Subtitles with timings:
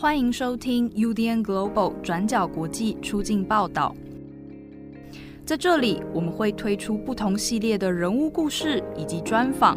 [0.00, 3.94] 欢迎收听 UDN Global 转角国际出境报道。
[5.44, 9.76] 在这里，我们会推出不同系列的人物故事以及专访，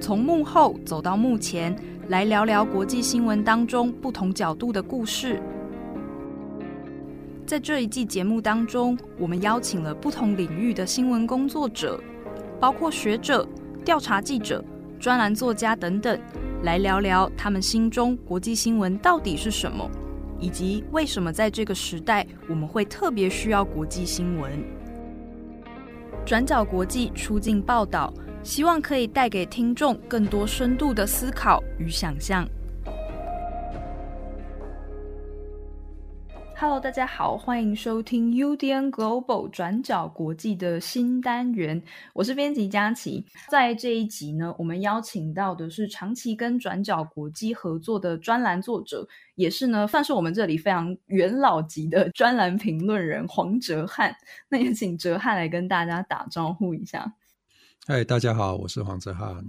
[0.00, 1.76] 从幕后走到幕前，
[2.06, 5.42] 来聊聊国际新闻当中不同角度的故事。
[7.44, 12.00] 在这一季节目当中，我们邀请了不同领域的新闻工作者，
[12.60, 13.44] 包括学者、
[13.84, 14.64] 调查记者、
[15.00, 16.16] 专栏作家等等，
[16.64, 19.86] 来聊聊他们心中国际新闻到底是什么，
[20.40, 24.50] 以及为什么在这个时代我们会特别需要国际新闻。
[26.24, 28.10] 转角国际出境报道，
[28.42, 32.48] 希望可以带给听众更多深度的思考与想象。
[36.66, 41.82] Hello，大家好，欢迎收听 UDN Global 转角国际的新单元，
[42.14, 43.22] 我是编辑佳琪。
[43.50, 54.16] 在这一集呢，我们邀请到的是长期跟转角国际合作的专栏作者，也是呢，算是我们这里非常元老级的专栏评论人黄哲翰。
[54.48, 57.12] 那也请哲翰来跟大家打招呼一下。
[57.86, 59.44] 嗨，大家好，我是黄哲翰。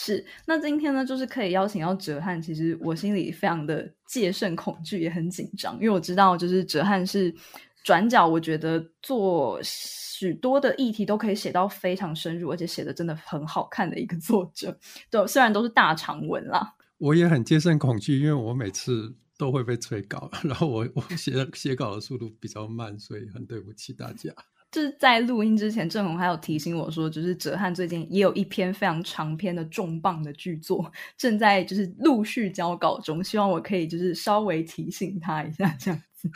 [0.00, 2.40] 是，那今天呢，就是可以邀请到哲翰。
[2.40, 7.34] 其实我心里非常的戒慎恐惧，也很紧张，因为我知道，就是哲翰是
[7.82, 14.78] 转角，我觉得做许多的议题都可以写到非常深入，而且写的真的很好看的一个作者。
[15.10, 24.32] 对，虽然都是大长文啦，我也很戒慎恐惧，因为我每次都会被催稿， 然后我我写写稿的速度比较慢，所以很对不起大家。
[24.70, 36.30] 就是在录音之前，郑红还有提醒我说，就是哲翰最近也有一篇非常长篇的重磅的剧作，正在就是陆续交稿中，希望我可以就是稍微提醒他一下这样子。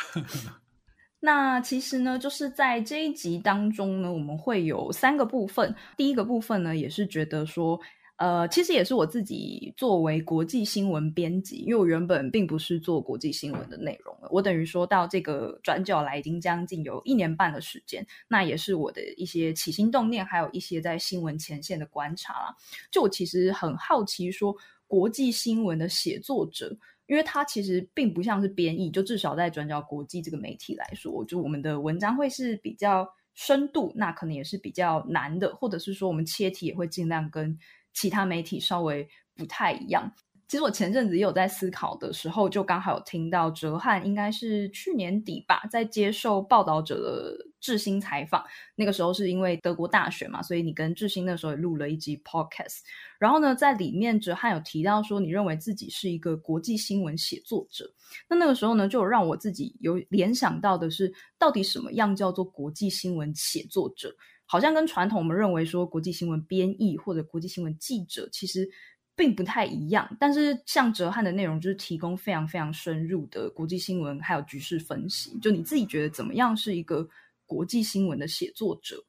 [1.20, 7.80] 那其实呢，就是在这一集当中呢，我们会有三个部分，第一个部分呢，也是觉得说。
[8.23, 14.28] 呃，其实也是我自己作为国际新闻编辑，因为我原本并不是做国际新闻的内容了。
[14.31, 22.55] 我等于说到这个转角来，已经将近有一年半的时间，那也是我的一些起心动念，还有一些在新闻前线的观察啦。
[22.93, 24.55] 就我其实很好奇，说
[24.87, 26.78] 国际新闻的写作者，
[27.09, 37.59] 因为他其实并不像是编译，就至少在转角国际这个媒体来说，就我们的文章会是比较深度，那可能也是比较难的，或者是说我们切题也会尽量跟。
[37.92, 40.12] 其他媒体稍微不太一样。
[40.48, 48.44] 其实我前阵子也有在思考的时候，就刚好有听到哲翰应该是去年底吧，在接受报道者的智新采访。
[48.75, 52.81] 那个时候是因为德国大选嘛，所以你跟智新那时候也录了一集 podcast。
[53.19, 57.91] 然后呢，在里面哲翰有提到说，你认为自己是一个国际新闻写作者。
[58.28, 64.14] 那那个时候呢，就让我自己有联想到的是，到底什么样叫做国际新闻写作者？
[64.52, 68.68] 好像跟传统我们认为说国际新闻编译或者国际新闻记者其实
[69.16, 75.38] 并不太一样，但是像哲翰的内容就是提供非常非常深入的国际新闻还有局势分析。
[75.40, 77.08] 就你自己觉得怎么样是一个
[77.46, 79.02] 国际新闻的写作者？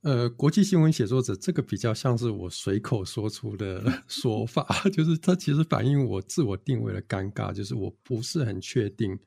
[0.00, 9.18] 呃，国际新闻写作者这个比较像是我随口说出的 说法， 就是它其实反映我自我定位的尴尬，就是我不是很确定。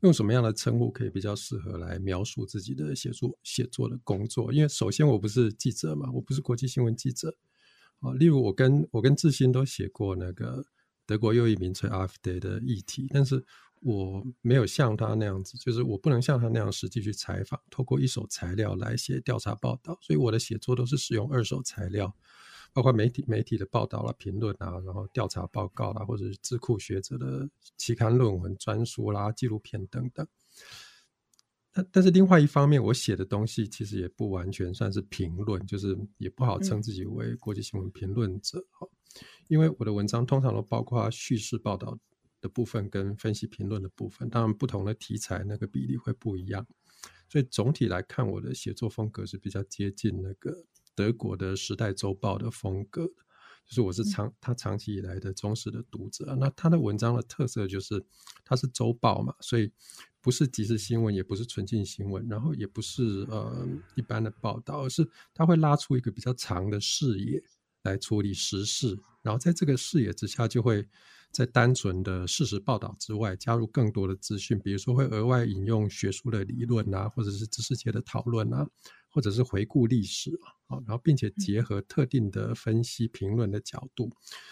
[0.00, 4.52] 用什么样的称呼可以比较适合来描述自己的写作写作的工作？
[4.52, 7.36] 因为首先我不是记者嘛，我不是国际新闻记者
[8.00, 8.12] 啊。
[8.12, 10.64] 例如我跟我跟志新都写过那个
[11.04, 13.44] 德国右翼民粹 AfD 的议题，但是
[13.80, 22.14] 我没有像他那样子，就是我不能像他那样实际去采访，透过一手材料来写调查报道，所以我的写作都是使用二手材料。
[22.78, 30.24] 包括媒体媒体的报道啦、评论啊，然后调查报告啦，或者是智库学者的期刊论文、专书啦、纪录片等等。
[31.72, 38.86] 但但是另外一方面，我写的东西其实也不完全算是评论，就是也不好称自己为国际新闻评论者哈。
[39.48, 41.98] 因为我的文章通常都包括叙事报道
[42.40, 46.64] 的部分跟分析评论的部分，当然不同的题材那个比例会不一样。
[47.28, 50.64] 所以总体来看，我的写作风格是比较接近那个。
[50.98, 53.06] 德国的《时代周报》的风格，
[53.64, 56.36] 就是我是长他长期以来的忠实的读者。
[56.40, 58.04] 那他的文章的特色就是，
[58.44, 59.70] 它是周报嘛，所以
[60.20, 63.64] 不是即时新闻，也不是纯净新闻，然后也不是呃
[63.94, 67.40] 一般的报道，而是他会拉出一个比较长的视野
[67.84, 70.84] 来处理时事，然后在这个视野之下，就会
[71.30, 78.68] 在单纯的事实报道之外，加入更多的资讯，比如说会额外引用学术的理论啊，或者是知识界的讨论啊。
[79.10, 80.52] 或者是回顾历史啊，
[80.86, 84.10] 然后并且结合特定的分析评论的角度，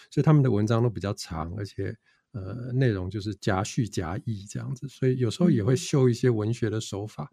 [0.09, 1.95] 所以他们的文章都比较长，而且
[2.31, 7.31] 呃内容就是夹叙夹议这样子，所以有时候也会秀一些文学的手法，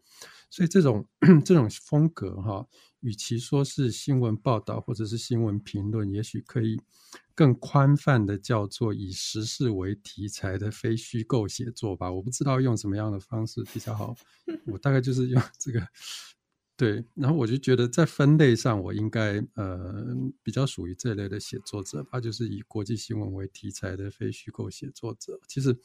[0.51, 1.07] 所以这种
[1.45, 2.67] 这种风格哈，
[3.01, 6.81] 与其说是新闻报道或者是新闻评论，也许可以
[7.35, 12.13] 更宽泛的叫做以时事为题材的非虚构写作吧。
[12.13, 14.15] 我不知道用什么样的方式比较好，
[14.67, 15.89] 我大概就是用这个。
[16.77, 20.13] 对，然后我就觉得在分类上，我应该呃
[20.43, 25.39] 比较属于这类的写作者吧，就是以国际新闻为题材的非虚构写作者。
[25.47, 25.79] 其实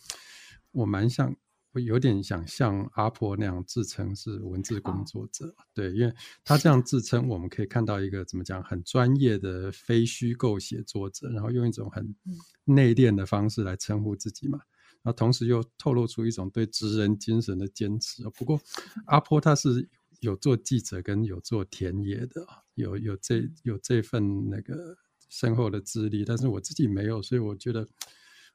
[0.72, 1.36] 我蛮想，
[1.74, 5.54] 我有点想像阿婆那样自称是文字工作者。
[5.76, 6.12] 对，因为
[6.44, 12.16] 他这样自称，我们可以看到一个怎么讲很专业的非虚构写作者，然后用一种很
[12.64, 14.58] 内敛的方式来称呼自己嘛，
[15.04, 18.24] 然后同时又透露出一种对职人精神的坚持。
[18.32, 18.60] 不过
[19.06, 19.88] 阿婆他是。
[20.20, 22.46] 有做记者跟有做田野的，
[22.76, 24.98] 有有这有这份那个
[25.30, 27.88] 深厚的资历，但是我自己没有，所以我觉得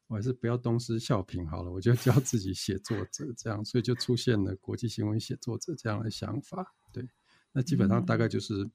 [0.07, 6.75] 我还是不要东施效颦好了，我就 叫自己写作者这样，所以就出现了国际新闻写作者这样的想法。
[6.93, 7.09] 对，
[7.53, 8.69] 那基本上大概就是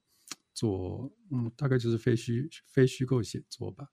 [0.53, 3.89] 做，嗯，大概就是非虚非虚构写作吧。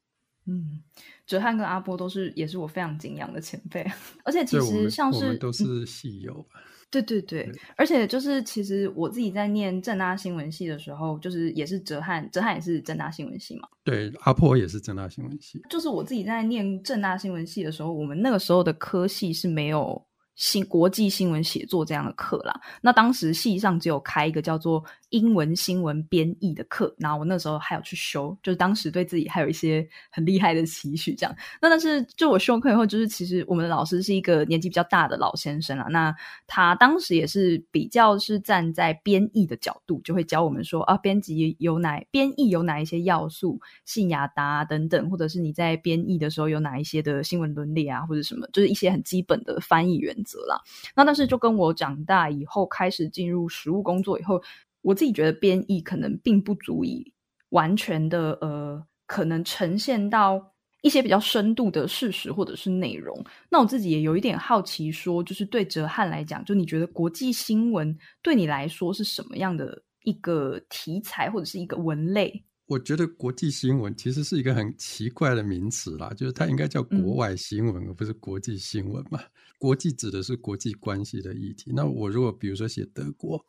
[0.46, 0.82] 嗯，
[1.26, 3.84] 哲翰跟阿波都是也是我非常敬仰的前辈，
[4.24, 6.62] 而且其实像是都是戏友吧。
[6.90, 13.68] 对对对，而且就是其实我自己在念正大新闻系的时候，就是也是哲翰，哲翰也是正大新闻系嘛。
[13.84, 15.60] 对，阿婆也是正大新闻系。
[15.68, 20.05] 就是我自己在念正大新闻系的时候，我们那个时候的科系是没有。
[20.36, 31.34] 新国际新闻写作这样的课啦，那当时系上只有开一个叫做英文新闻编译的课，然后我那时候还有去修，就是当时对自己还有一些很厉害的期许，这样。
[31.58, 36.14] 那但是就我修课以后，就是其实我们的老师是一个年纪比较大的老先生啊，那
[36.46, 50.14] 他当时也是比较是站在编译的角度，就会教我们说啊，编辑有哪编译有哪一些要素，信雅达等等，或者是你在编译的时候有哪一些的新闻伦理啊，或者什么，就是一些很基本的翻译员。
[50.26, 50.60] 则了，
[50.94, 54.42] 那但是就跟我长大以后开始进入实务工作以后，
[54.82, 57.14] 我自己觉得编译可能并不足以
[57.50, 60.52] 完全的呃，可能呈现到
[60.82, 63.24] 一些比较深度的事实或者是内容。
[63.48, 72.44] 那我自己也有一点好奇，说就是对哲翰来讲，就你觉得国际新闻对你来说是什么样的一个题材或者是一个文类？
[72.66, 79.20] 我觉得国际新闻其实是一个很奇怪的名词啦，就是它应该叫国外新闻，而不是国际新闻嘛。
[79.58, 81.72] 国际指的是国际关系的议题。
[81.74, 83.44] 那我如果比如说写德国，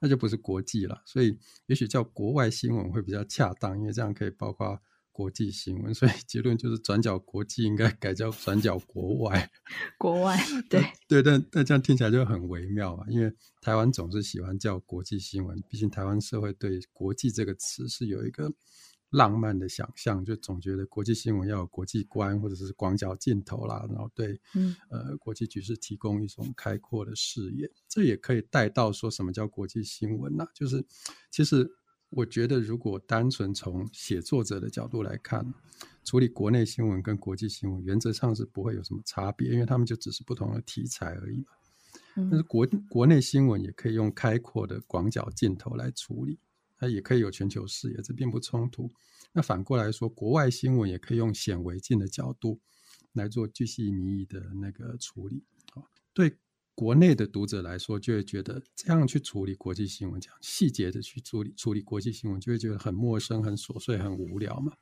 [0.00, 1.36] 那就不是国际了，所以
[1.66, 4.80] 也许叫国外新闻会比较恰当，因为这样可以包括。
[5.18, 9.50] 国际新闻，所以 结论就是转角国际应该改叫转角国外。
[9.98, 10.38] 国外，
[10.70, 18.48] 对对，但但这样听起来就很微妙嘛，因为台湾总是喜欢叫国际新闻，毕竟台湾社会对国际这个词是有一个
[19.10, 24.40] 浪漫的想象，就总觉得国际新闻要有国际观或者是广角镜头啦，然后对
[24.88, 27.68] 呃国际局势提供一种开阔的视野。
[27.88, 30.46] 这也可以带到说什么叫国际新闻呐？
[30.54, 30.86] 就是
[31.32, 31.68] 其实。
[32.10, 35.52] 我觉得，如果单纯从写作者的角度来看，
[36.04, 41.46] 处理国内新闻跟国际新闻，原则上是不会有什么差别，因为他们就只是不同的题材而已嘛。
[42.14, 46.38] 但是国国内新闻也可以用开阔的广角镜头来处理，
[46.78, 48.90] 它也可以有全球视野，这并不冲突。
[49.32, 52.58] 那反过来说，国外新闻也可以用显微镜的角度
[53.12, 55.44] 来做巨细靡遗的那个处理。
[55.74, 55.84] 啊，
[56.14, 56.38] 对。
[56.78, 64.72] 国内的读者来说，就会觉得这样去处理国际新闻，这样细节的去处理处理国际新闻，就会觉得很陌生、很琐碎、很无聊嘛。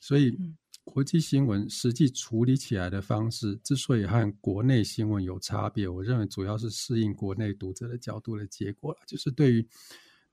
[0.00, 0.34] 所以，
[0.82, 9.00] 国际新闻实际处理起来的方式，之所以和国内新闻有差别，我认为主要是适应国内读者的角度的结果了。
[9.06, 9.68] 就是对于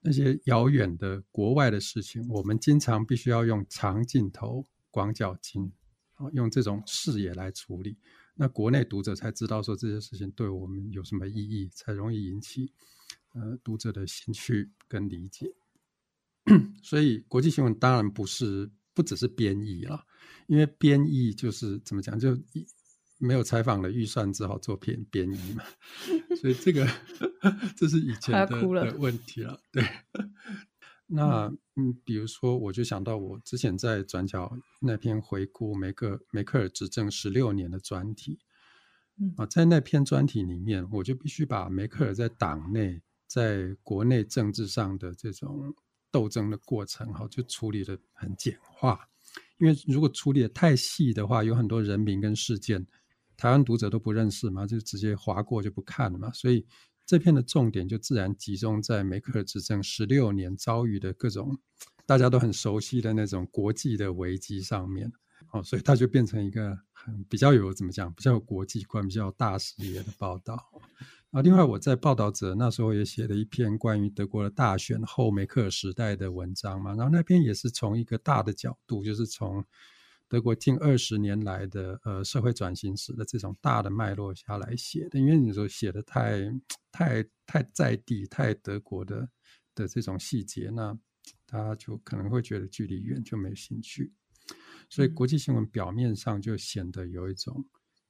[0.00, 5.70] 那些遥远的国外的事情，我们经常必须要用长镜头、广角镜，
[6.32, 7.98] 用这种视野来处理。
[8.34, 12.72] 那国内读者才知道说这些事情对我们有什么意义，才容易引起
[13.32, 15.54] 呃读者的兴趣跟理解。
[16.82, 20.04] 所以国际新闻当然不是不只是编译了，
[20.46, 22.36] 因为编译就是怎么讲，就
[23.18, 25.64] 没有采访的预算，只好做编编译嘛。
[26.40, 26.86] 所以这个
[27.76, 29.82] 这是以前的的问题了，对。
[31.06, 38.38] 那嗯，比如说，我就想到我之前在转角那篇回顾梅克梅克尔执政十六年的专题，
[39.36, 45.74] 啊，在那篇专题里面，我就必须把梅克尔在党内、在国内政治上的这种
[46.10, 48.98] 斗争的过程，哈，就处理的很简化。
[49.58, 52.86] 因为如果处理的太细的话，有很多人名跟事件，
[53.36, 56.66] 台湾读者都不认识嘛，就直接划过就不看了嘛，所以。
[57.06, 61.58] 这篇的重点就自然集中在梅克尔执政十六年遭遇的各种
[62.06, 65.10] 大家都很熟悉的那种国际的危机上面，
[65.52, 70.58] 哦，所以它就变成一个很比较有怎么讲，比较有国际观、比较大视野的报道。
[71.30, 79.64] 啊，另外我在报道者那时候也写了一篇关于德国的大选后梅克尔时代的文章嘛，然后那篇也是从一个大的角度，就是从
[80.28, 86.40] 德国近二十年来的呃社会转型史的这种大的脉络下来写的，因为你说写的太
[86.90, 89.28] 太太在地、太德国的
[89.74, 90.98] 的这种细节，那
[91.46, 94.12] 大家就可能会觉得距离远，就没兴趣。
[94.88, 97.64] 所以国际新闻表面上就显得有一种。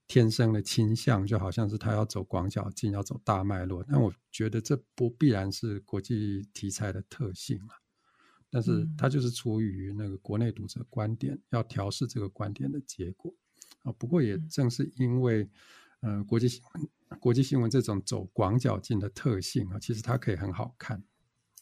[0.06, 7.80] 天生的倾向就好像是他要走广角镜，要走大脉络，但我觉得这不必然是国际题材的特性啊。
[8.54, 13.34] 但是它就是出于那个国内读者观点，要调试这个观点的结果
[13.82, 13.90] 啊。
[13.98, 15.50] 不过也正是因为，
[15.98, 21.02] 呃，国际新闻、国际新闻这种走广角镜的特性啊，其实它可以很好看。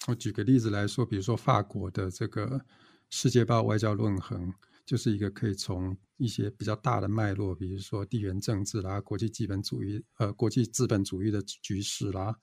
[0.06, 2.58] 我举个例子来说，比如说法国的这个
[3.08, 4.52] 《世界报》外交论衡。
[4.84, 12.36] 就是一个可以从一些比较大的脉络，比如说地缘政治啦、国际资本主义、呃国际资本主义的局势啦，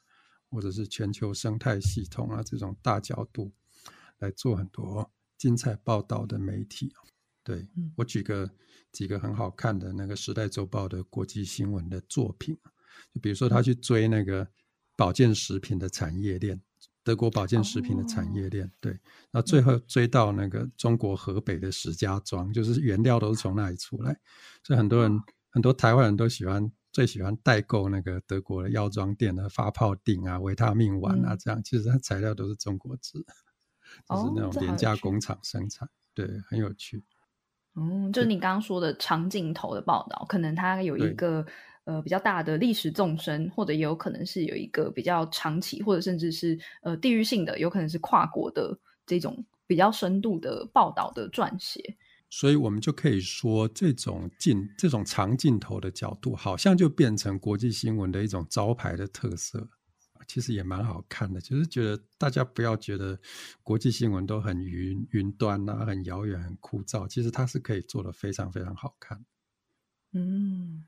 [0.49, 3.51] 或者是全球生态系统啊这种大角度
[4.19, 6.93] 来做很多精彩报道的媒体。
[7.43, 8.49] 对我举个
[8.91, 12.57] 几个很好看的那个《时代周报》的国际新闻的作品，
[13.13, 14.47] 就比如说他去追那个
[14.95, 16.61] 保健食品的产业链。
[17.01, 18.91] 德国保健食品的产业链，对，
[19.31, 24.15] 然后最后追到那个中国河北的石家庄，就是原料都是从那里出来，
[24.63, 33.17] 所以很多人很多台湾人都喜欢最喜欢代购那个德国的药妆店的发泡锭啊、维他命丸啊，这样其实它材料都是中国制，
[34.07, 37.03] 就是那种廉价工厂生产，对，很有趣。
[37.75, 41.45] 嗯，就是你刚刚说的长镜头的报道，可能它有一个。
[41.85, 48.77] 呃，比较大的历史纵深，或者也有可能是有一个比较长期，或者甚至是呃地域性的，有可能是跨国的
[49.07, 51.97] 这种比较深度的报道的撰写。
[52.29, 59.67] 所以，我们就可以说，这种镜、这种长镜头的角度，好像就变成国际新闻的一种招牌的特色。
[60.29, 63.19] 其实也蛮好看的，就是觉得大家不要觉得
[63.63, 67.07] 国际新闻都很云云端啊，很遥远、很枯燥。
[67.07, 69.25] 其实它是可以做的非常非常好看。
[70.13, 70.85] 嗯。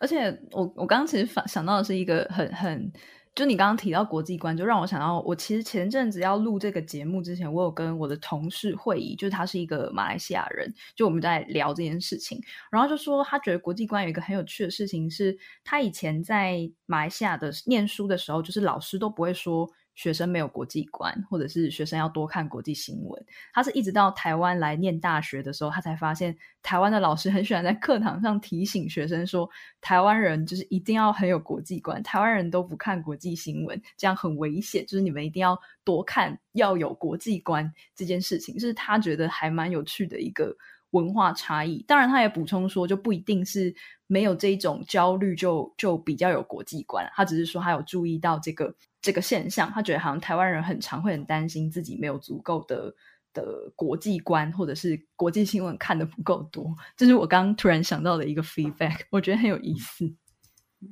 [0.00, 2.92] 而且我我刚刚其实想想到的是一个很很，
[3.38, 19.70] 就你刚刚提到国际观，就让我想到我其实前阵子要录这个节目之前，我有跟我的同事会议，就是他是一个马来西亚人，就我们在聊这件事情，然后就说他觉得国际观有一个很有趣的事情是，他以前在马来西亚的念书的时候，就是老师都不会说。
[19.98, 23.26] 学生没有国际观，或者是学生要多看国际新闻。
[23.52, 29.50] 他是一直到台湾来念大学的时候，他才发现台湾的老师很喜欢在课堂上提醒学生说，
[29.80, 34.86] 台湾人就是一定要很有国际观，台湾人都不看国际新闻，这样很危险。
[34.86, 40.56] 就是你们一定要多看，要有国际观这件事情，是他觉得还蛮有趣的一个
[40.90, 41.84] 文化差异。
[41.86, 43.74] 当然，他也补充说，就不一定是
[44.06, 47.08] 没有这种焦虑就就比较有国际观。
[47.14, 48.74] 他只是说他有注意到这个。
[49.00, 52.92] 这个现象，他觉得好像台湾人很常会很担心自己没有足够的
[53.32, 56.74] 的国际观，或者是国际新闻看的不够多。
[56.96, 60.12] 这是我刚刚突然想到的一个 feedback，我觉得很有意思。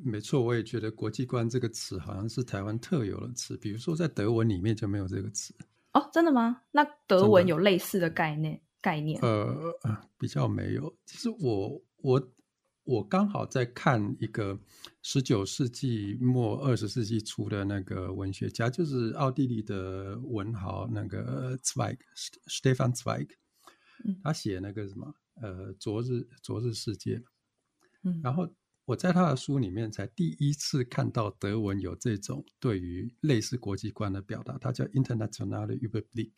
[0.04, 5.52] 没错，我也觉得“国际观”这个词好像是台湾特有的词，比如说在德文里面就没有这个词。
[5.92, 6.62] 哦，真的吗？
[6.70, 9.18] 那德文有类似的概念概念？
[9.20, 9.74] 呃，
[10.16, 10.96] 比较没有。
[11.04, 12.32] 其实我我。
[12.88, 14.56] 我刚好在看一个
[15.02, 23.28] 十九世纪末二十世纪初的那个文学家，就是奥地利的文豪那个 Zweig，Stefan Zweig，
[24.22, 25.12] 他写那个什么
[25.42, 27.16] 呃《昨日昨日世界》，
[28.04, 28.48] 嗯，然后
[28.84, 36.34] 我在他的书里面才第一次看到德文有这种对于类似国际观的表达，它叫 Internationale Überblick，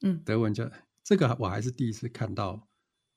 [0.00, 0.70] 嗯，德文叫
[1.04, 2.66] 这个我还是第一次看到，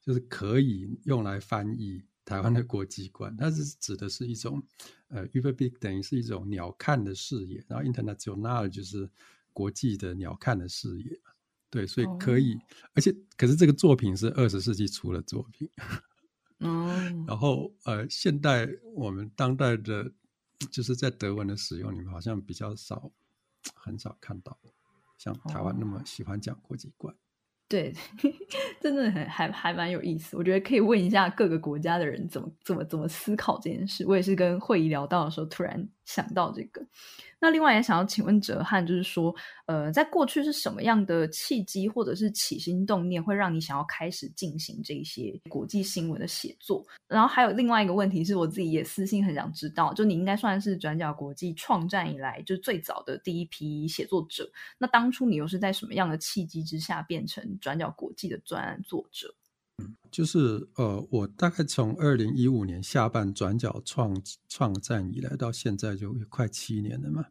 [0.01, 2.03] 就是可以用来翻译。
[2.27, 4.61] 台湾的国际观，它是指的是一种，
[5.07, 9.09] 呃，Überblick 等于是一种鸟瞰的视野，然后 International 就是
[9.53, 11.17] 国际的鸟瞰的视野，
[11.69, 12.59] 对，所以可以，
[12.93, 15.69] 而且可是这个作品是二十世纪初的作品，
[16.57, 16.93] 哦，
[17.25, 20.11] 然后呃，现代我们当代的，
[20.69, 23.09] 就是在德文的使用里面好像比较少，
[23.73, 24.59] 很少看到，
[25.17, 27.15] 像台湾那么喜欢讲国际观。
[27.69, 27.93] 对，
[28.79, 30.37] 真的很还还蛮有意思。
[30.37, 34.05] 我觉得可以问一下各个国家的人怎么怎么怎么思考这件事。
[34.07, 36.81] 我也是跟会议聊到的时候，突然想到这个。
[37.39, 39.35] 那另外也想要请问哲翰，就是说，
[39.67, 46.83] 呃，在过去是什么样的契机或者是起心动念，会让你想要开始进行这些国际新闻的写作？
[47.07, 54.49] 然后还有另外一个问题是我自己也私信很想知道，就你应该算是转角国际创战以来就最早的第一批写作者。
[54.79, 59.35] 那当初你又是在什么样的契机之下变成转角国际的专案作者？
[60.09, 67.23] 就是呃，我大概从二零一五年下半转角创创战以来，到现在就快七年了嘛。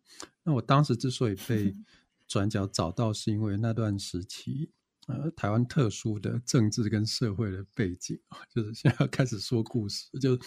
[0.44, 1.74] 那我当时之所以被
[2.28, 4.70] 转角找到，是因为那段时期，
[5.08, 8.16] 呃，台湾特殊的政治跟社会的背景
[8.54, 10.38] 就是现在要开始说故事，就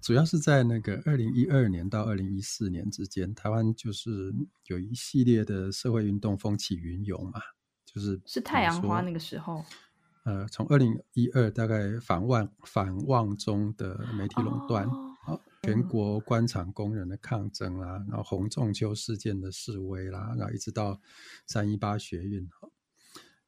[0.00, 4.32] 主要是在那个二零一二年到二零一四年之间，台湾就是
[4.66, 7.40] 有一系列的社会运动风起云涌嘛，
[7.98, 9.64] 就是是太阳花那个时候。
[10.24, 14.86] 呃，从二零一二大概反望反望中的媒体垄断，
[15.24, 21.00] 好，全国官场工人的抗争啦，然后红中秋事件的示威啦，然后一直到
[21.46, 22.68] 三一八学运，哈，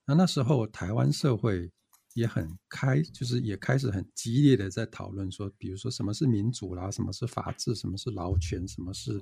[0.06, 1.70] 那那时候台湾社会
[2.14, 9.20] 也很开，就是也开始很激烈的在讨论说，比如说什么是民主啦，什么是法治，什么是劳权，什么是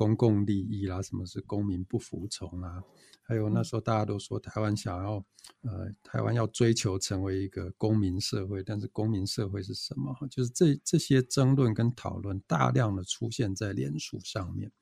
[0.00, 2.82] 公共利益啦，什么是公民不服从啊。
[3.20, 5.22] 还有那时候大家都说台湾想要，
[5.60, 10.16] 呃，台湾要追求成为一个公民社会，但是公民社会是什么？
[10.30, 14.72] 就是这这些争论跟讨论大量的出现在脸书上面，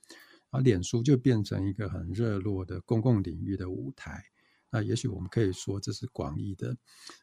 [0.50, 4.22] 而脸书就变成一个很热络的公共领域的舞台。
[4.70, 6.76] 那也许我们可以说这是广义的，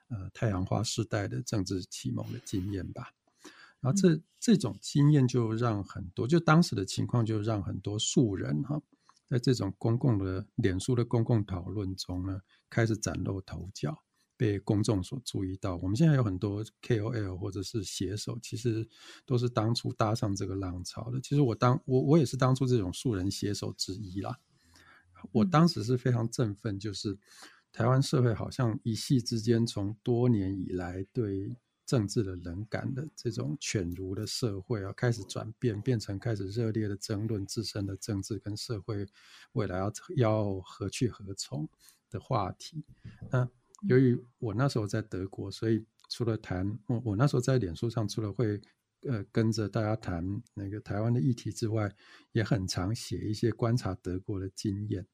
[0.10, 3.14] 呃，太阳花时代的政治启蒙的经验吧。
[3.82, 8.82] 然后这这种经验就让很多，就当时的情况就让很多素人哈。
[9.28, 14.04] 在这种公共的脸书的公共讨论中呢，开始崭露头角，
[14.38, 15.78] 被公众所注意到。
[15.78, 18.88] 我们现在有很多 KOL 或者是写手，其实
[19.26, 21.20] 都是当初搭上这个浪潮的。
[21.20, 24.38] 其实我当我我也是当初这种素人写手之一啦。
[25.32, 27.18] 我当时是非常振奋，就是
[27.74, 31.56] 台湾社会好像一夕之间，从多年以来对。
[31.86, 39.08] 政治的冷感的这种犬儒的社会啊，开始转变，变成开始热烈的争论自身的政治跟社会
[39.54, 41.70] 未来要要何去何从
[42.10, 42.84] 的话题。
[43.30, 43.48] 那
[43.88, 48.60] 由于我那时候在德国，所以除了谈我我那时候在脸书上，除了会
[49.04, 51.96] 呃跟着大家谈那个台湾的议题之外，
[52.32, 55.06] 也很常写一些观察德国的经验，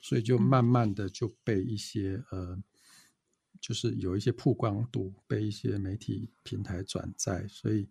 [0.00, 2.62] 所以就慢慢的就被一些呃。
[3.60, 7.86] 就是有一些曝光度被一些媒体平台转载，所以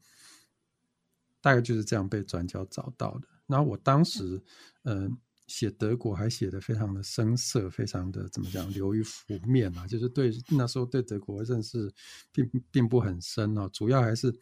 [1.42, 3.27] 大概就是这样被转角找到的。
[3.46, 4.42] 然后我当时，
[4.84, 5.16] 嗯，
[5.48, 11.94] 写德国还写的非常的生涩，非常的怎么讲流于浮面啊，就是对那时候对德国认识
[12.32, 14.34] 并并不很深哦，主要还是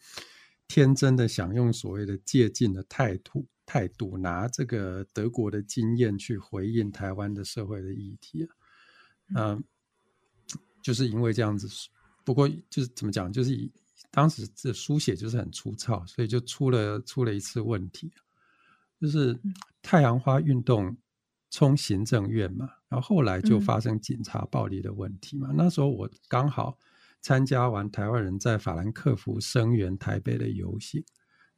[0.66, 8.48] 天真的想用所谓的借鉴的态度态度，拿这个德国的经验去回应台湾的社会的议题
[9.34, 9.64] 啊，嗯。
[10.88, 11.68] 就是因为这样子，
[12.24, 13.70] 不过就是怎么讲，就是以
[14.10, 18.10] 当时这书写就是很粗糙，所以就出了出了一次问题，
[18.98, 19.38] 就是
[19.82, 20.96] 太阳花运动
[21.50, 25.50] 冲行政院嘛，然后后来就发生警察暴力的问题嘛。
[25.52, 26.78] 那时候我刚好
[27.20, 31.04] 参加完台湾人在法兰克福声援台北的游行。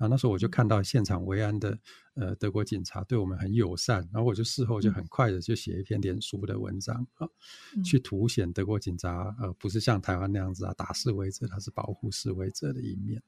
[0.00, 1.78] 然后那时候我就看到现场维安的
[2.14, 7.28] 呃德国警察对我们很友善，然后我就事后就很快的就写一篇脸书的文章啊，
[7.84, 13.22] 去凸显德国警察呃不是像台湾那样子啊打示威者，他是保护示威者的一面，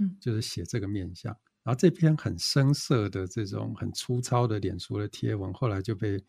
[0.00, 1.32] 嗯，就是写这个面相。
[1.62, 6.20] 然后这篇很生涩的这种很粗糙的脸书的贴文，后来就被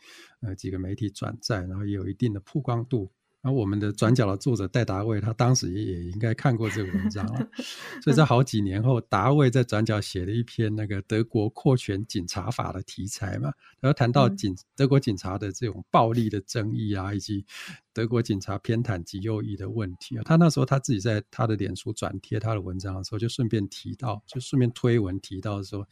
[0.41, 3.11] 呃几个媒体转载，然后也有一定的曝光度。
[3.43, 7.45] 然后我们的转角的作者戴达卫，他当时也应该看过这个文章了，
[8.01, 13.51] 所以在好几年后，达卫在转角写了一篇那个德国扩权警察法的题材嘛，
[13.81, 17.45] 然后谈到警德国警察的这种暴力的争议啊，以及
[17.91, 25.85] 德国警察偏袒极右翼的问题啊，他那时候他自己在他的脸书转贴他的文章的时候，就顺便提到，就顺便推文提到说，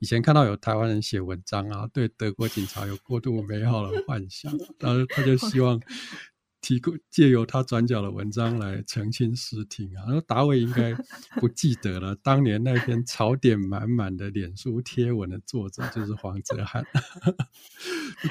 [0.00, 5.80] 以前看到有台湾人写文章啊，对德国警察有过度美好的幻想，然后他就希望。
[6.60, 10.94] 提供借由他转角的文章来澄清视听啊，然后达伟应该
[11.40, 16.84] 不记得了，当年那篇槽点满满的脸书贴文的作者就是黄泽汉。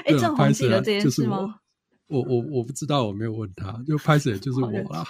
[0.06, 1.60] 哎，郑红记得这件事吗？
[2.08, 5.06] 我我我不知道，我没有问他，就拍摄就是我啦，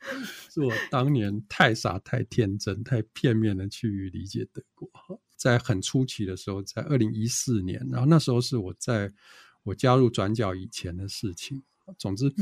[0.52, 4.88] 是我当年太傻、太天真、太片面的去理解德国。
[5.34, 9.12] 在很初期的时候，在二零一四年，然后那时候是我在
[9.62, 11.62] 我加入转角以前的事情。
[11.98, 12.32] 总之，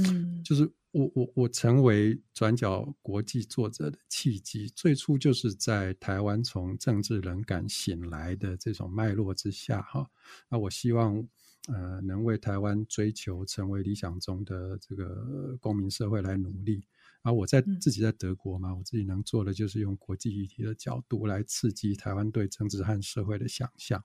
[0.44, 10.08] 就是我我我成为转角国际作者的契机，最初就是在台湾从政治冷感醒来的这种脉络之下，哈。
[10.48, 11.16] 那我希望，
[11.68, 16.84] 呃，能为台湾追求成为理想中的这个公民社会来努力。
[17.22, 24.02] 而我在自己在德国嘛，我自己能做的就是用国际议题的角度来刺激台湾对政治和社会的想象。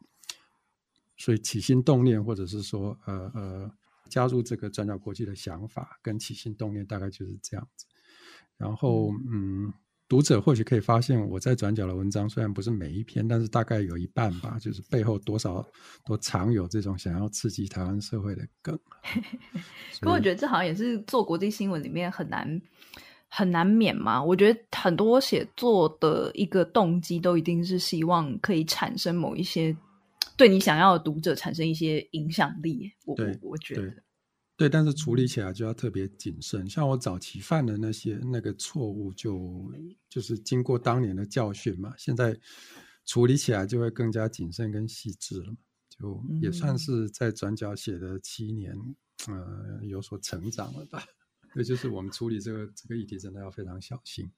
[1.17, 3.71] 所以起心动念，或者是说，呃呃。
[4.09, 7.85] 加入这个转角国际的想法跟起心动念大概就是这样子。
[8.57, 9.73] 然后嗯。
[10.07, 15.65] 读者或许可以发现，我在转角的文章虽然不是每一篇，但是大概有一半吧，就是背后多少
[16.05, 18.79] 都藏有这种想要刺激台湾社会的梗。
[19.99, 22.61] 可我觉得这好像也是做国际新闻里面很难
[23.27, 24.23] 很难免嘛。
[24.23, 29.75] 我觉得很多写作的一个动机都一定是希望可以产生某一些
[30.37, 32.91] 对你想要的读者产生一些影响力。
[33.05, 34.03] 我我觉得。
[34.57, 36.69] 对，但是处理起来就要特别谨慎。
[36.69, 39.69] 像我早期犯的那些那个错误，就
[40.09, 42.39] 就是经过当年的教训嘛，现在
[43.05, 45.57] 处理起来就会更加谨慎跟细致了嘛。
[45.89, 48.73] 就也算是在转角写的七年，
[49.27, 51.03] 呃，有所成长了吧。
[51.53, 54.31] 这就是我们处理这个这个议题，真的要非常小心。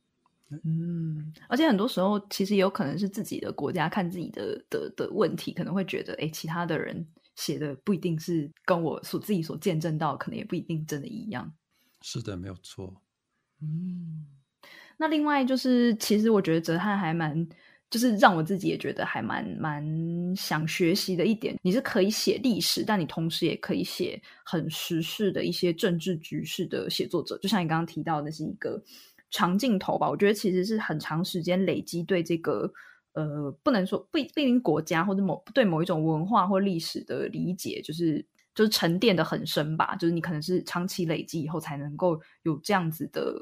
[0.49, 7.05] 嗯，而且很多时候其实有可能是自己的国家看自己的的的问题，可能会觉得，哎，其他的人。
[7.35, 11.53] 写的不一定是跟我所自己所见证到，可能也不一定真的一样。
[12.01, 12.91] 是的，没有错。
[13.61, 14.25] 嗯，
[14.97, 17.47] 那另外就是，其实我觉得哲翰还蛮，
[17.91, 19.85] 就是让我自己也觉得还蛮蛮
[20.35, 21.55] 想学习的一点。
[21.61, 27.37] 你是可以写历史，但你同时也可以写很时事的一些政治局势的写作者。
[27.37, 28.83] 就像你刚刚提到的，是一个
[29.29, 30.09] 长镜头吧？
[30.09, 32.71] 我觉得其实是很长时间累积对这个。
[33.13, 39.95] 呃，不能说不不一定国家或者某对某一种文化或历史的理解，就是就是沉淀的很深吧。
[39.95, 43.33] 就是你可能是长期累积以后，才能够有这样子的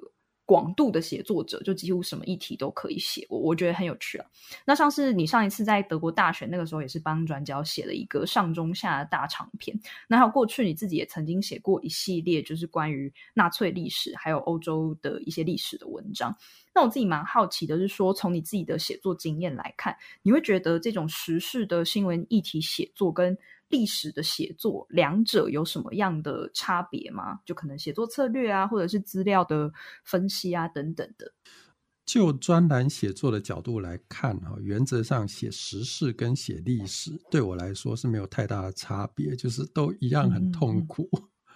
[0.46, 3.26] 广度的写作者，就几乎什么议题都可以写。
[3.30, 4.26] 我我觉得很有趣啊。
[4.66, 9.76] 那像是你上一次在德国大选那个时候，也是帮转角写了一个上中下大长篇。
[10.08, 16.36] 那还有过去你自己也曾经写过一系列，就是关于纳粹历史还有欧洲的一些历史的文章。
[16.76, 23.36] 那我自己蛮好奇的是，说从你自己的写作经验来看，你会觉得这种时事的新闻议题写作跟
[23.70, 27.40] 历史的写作两者有什么样的差别吗？
[27.46, 29.72] 就可能写作策略啊，或者是资料的
[30.04, 31.34] 分析啊等等的。
[32.06, 41.10] 就专栏写作的角度来看，哈，原则上写时事跟写历史对我来说是没有太大的差别，就是都一样很痛苦。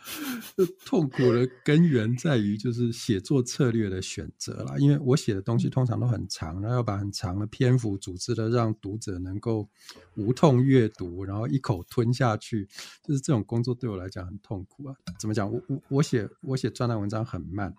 [0.85, 4.75] 痛苦的根源在于，就是写作策略的选择啦。
[4.77, 9.67] 因为我写的东西通常都很长，然后要把很长的篇幅组织的让读者能够
[10.15, 12.67] 无痛阅读，然后一口吞下去，
[13.03, 14.95] 就是这种工作对我来讲很痛苦啊。
[15.19, 15.51] 怎么讲？
[15.51, 17.73] 我我我写我写专栏文章很慢。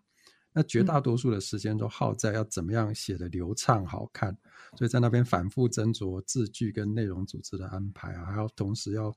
[0.52, 4.36] 那绝大多数的时间都耗在要怎么样写的流畅好看，
[4.76, 9.14] 所以在那边反复斟酌字句跟内容组织的安排啊，还要同时要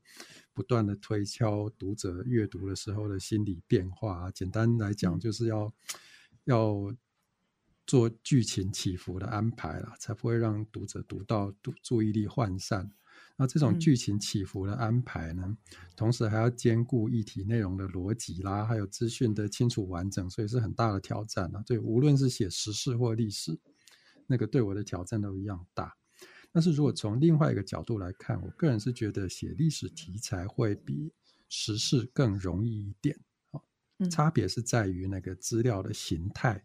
[0.53, 4.31] 不断的推敲读者阅读的时候的心理变化啊。
[4.31, 5.73] 简单来讲，就是要
[6.43, 6.95] 要
[7.87, 12.91] 做剧情起伏的安排啦，才不会让读者读到读注意力涣散。
[13.43, 15.57] 那这种剧情起伏的安排呢，
[15.97, 21.61] 同时还要兼顾议题内容的逻辑啦，还有资讯的清楚完整，所以是很大的挑战啊。
[21.65, 23.59] 对，无论是写时事或历史，
[24.27, 25.93] 那个对我的挑战都一样大。
[26.53, 31.11] 但是如果从另外一个角度来看，我个人是觉得写历史题材会比
[31.49, 33.19] 时事更容易一点
[33.51, 33.59] 啊。
[34.09, 36.63] 差别是在于那个资料的形态。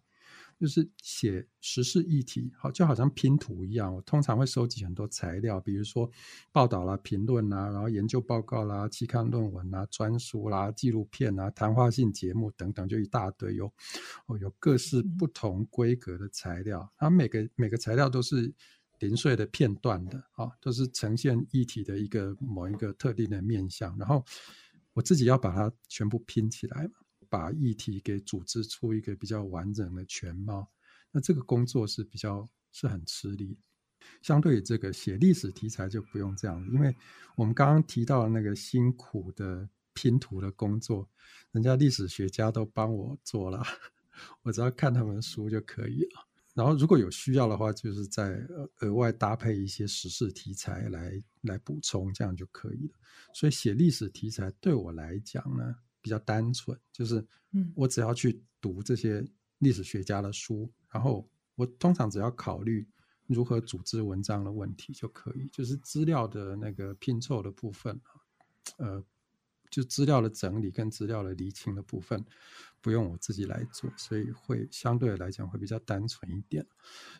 [0.59, 3.94] 就是写时事议题，好就好像拼图一样。
[3.94, 6.11] 我通常会收集很多材料，比如说
[6.51, 13.73] 报道啦、评论啦，然后研究报告啦、期刊论文啦、专书啦、纪录片啦、谈话性节目等等，就一大堆有
[14.27, 16.92] 哦，有各式不同规格的材料。
[16.99, 18.53] 它每个每个材料都是
[18.99, 23.97] 零碎的片段的，啊，都是呈现议题的一个某一个特定的面向。
[23.97, 24.25] 然后
[24.92, 26.94] 我自己要把它全部拼起来嘛。
[27.29, 30.69] 把议题给组织出一个比较完整的全貌，
[31.11, 33.59] 那这个工作是比较是很吃力。
[34.23, 36.95] 相对于这个写历史题材就不用这样，因为
[37.37, 41.09] 我们刚刚提到那个辛苦的拼图的工作，
[41.53, 43.62] 人家历史学家都帮我做了，
[44.43, 46.27] 我只要看他们书就可以了。
[46.55, 48.45] 然后如果有需要的话，就是在
[48.81, 52.95] 额外搭配一些时事题材来来补充，这样就可以了。
[53.35, 55.77] 所以写历史题材对我来讲呢？
[56.01, 59.25] 比较单纯，就是，嗯，我只要去读这些
[59.59, 62.87] 历史学家的书，然后我通常只要考虑
[63.27, 68.21] 如何组织文章的问题就可以，就是资料的那个拼凑的部分啊，
[68.79, 69.05] 呃，
[69.71, 72.25] 就资料的整理跟资料的厘清的部分，
[72.81, 76.67] 不用我自己来做，所以会相对来讲会比较单纯一点。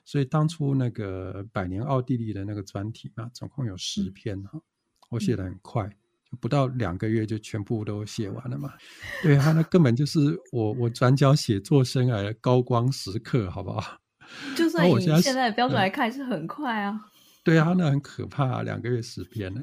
[0.05, 4.63] 所以当初那个百年奥地利的那个专题嘛，总共有十篇哈，
[5.11, 5.95] 我写的很快。
[6.41, 8.73] 不到两个月就全部都写完了嘛？
[9.23, 10.21] 对啊，那根本就是
[10.53, 13.99] 我我转角写作生涯的高光时刻，好不好？
[14.55, 17.01] 就算以现在的标准来看，是很快啊。
[17.43, 19.63] 对啊，那很可怕，两个月十篇呢。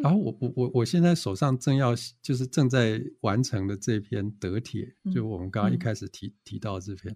[0.00, 7.14] 然后我我我我现在手上正要就是正在完成的这篇德帖，就我们刚刚一开始提提到这篇，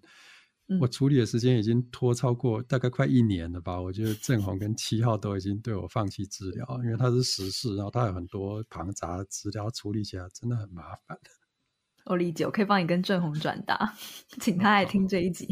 [0.80, 3.78] 我处理的时间已经拖超过大概快一年了吧？
[3.78, 11.18] 我觉得正红跟七号都已经对我放弃治疗，因为他是实事，然后他有很多庞杂的资料，处理起来真的很麻烦。
[12.06, 13.94] 我理解，我可以帮你跟正红转达，
[14.40, 15.46] 请他来听这一集。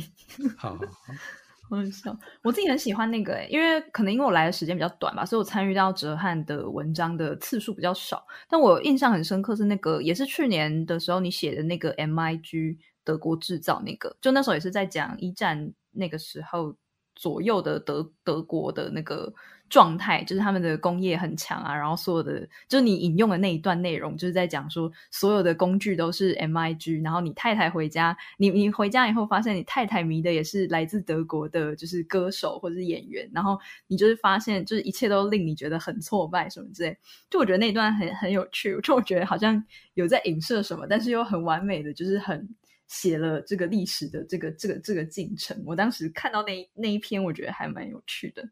[0.57, 2.18] 好好好， 好笑。
[2.42, 8.27] 我自己很喜欢那个，因为可能因为我来的时间比较短吧，所以我参与到哲翰的文章的次数比较少。
[8.48, 12.79] 但我印象很深刻是那个，也是去年的时候你写的那个 MIG。
[13.05, 16.75] 德国制造那个，就那时候也是在讲一战那个时候
[17.15, 19.33] 左右的德德国的那个
[19.69, 36.97] 状态，就是他们的工业很强啊，然后所有的就是你引用的那一段内容，就是在讲说所有的工具都是 MIG，然后你太太回家，你你回家以后发现你太太迷的也是来自德国的，就是歌手或者是演员，然后你就是发现就是一切都令你觉得很挫败什么之类，
[37.31, 39.62] 就我觉得那段很很有趣，就我觉得好像
[39.95, 42.49] 有在影射什么，但是又很完美的，就是很。
[42.88, 48.42] 写了这个历史的这个这个这个进程，我当时看到那那一篇，我觉得还蛮有趣的。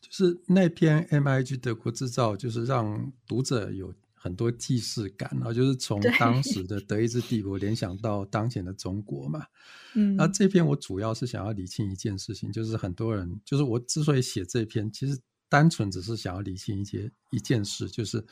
[0.00, 9.44] 就是那篇 MIG 德国制造，就是让读者有很多既视感，然后就是从当时的德意志帝国联想到当前的中国嘛。
[9.94, 18.24] 嗯，那这篇我主要是想要理清一件事情，就是很多人，就是我之所以写这篇，其实单纯只是想要理清一些一件事，就是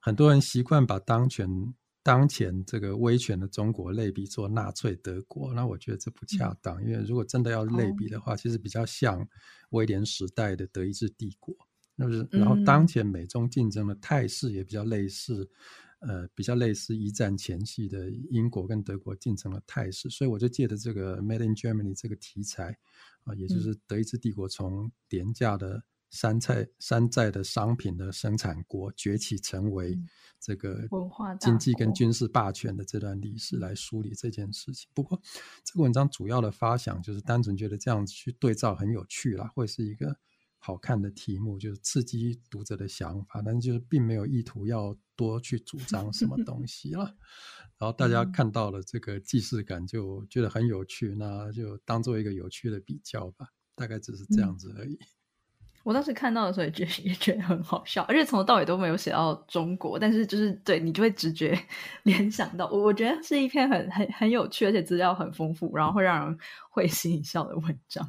[0.00, 1.48] 很多人习惯把当权。
[2.06, 9.28] 当前这个威权的中国类比做纳粹德国，那我觉得这不恰当，因为如果真的要类比的话，其实比较像
[9.70, 11.52] 威廉时代的德意志帝国，
[11.96, 15.50] 那是然后当前美中竞争的态势也比较类似，
[15.98, 22.78] 呃，比较类似一战前夕的英国跟德国竞争的态势，所以我就借着这个 Made in Germany 这个题材
[23.24, 25.82] 啊，也就是德意志帝国从廉价的。
[26.16, 29.98] 山寨山寨的商品的生产国崛起成为
[30.40, 34.88] 这个文化经济跟军事霸权的这段历史来梳理这件事情。
[34.94, 35.20] 不过，
[35.62, 40.16] 这个文章主要的发想就是单纯觉得这样子去对照很有趣啦，会是一个
[40.58, 47.14] 好看的题目，就是刺激读者的想法，但就是并没有意图要多去主张什么 东西了。
[47.78, 54.98] 然后大家看到了这个既视感，就觉得很有趣，那就当做一个有趣的比较吧，大概只是这样子而已。
[55.86, 61.56] 我当时看到的时候也觉得也觉得很好笑，而且从头到尾都没有写到中国，但是就是对你就会直觉
[62.02, 66.38] 联想到，我我觉得是一篇很很很有趣，而且资料很丰富，然后会让人
[66.70, 68.04] 会心一笑的文章。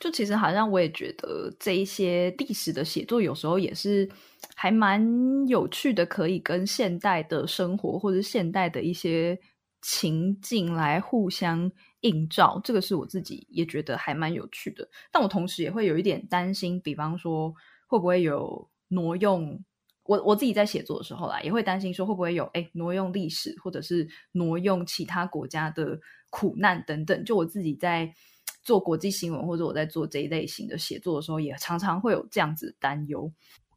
[0.00, 4.08] 就其实好像我也觉得这一些历史的写作有时候也是
[4.56, 5.00] 还蛮
[5.46, 9.38] 有趣的，可以跟现代的生活或者现代的一些
[9.86, 11.70] 情境来互相。
[12.02, 17.52] 映照这个是我自己也觉得还蛮有趣的，但我同时也会有一点担心，比方说
[17.88, 19.60] 会不会有挪用
[20.04, 25.98] 我我自己在写作的时候啦，也会担心说会不会有哎挪用历史或者是挪用其他国家的
[26.30, 27.24] 苦难等等。
[27.24, 28.14] 就我自己在
[28.62, 33.32] 做国际新闻或者我在做这一类型的写作的时候，也常常会有这样子担忧。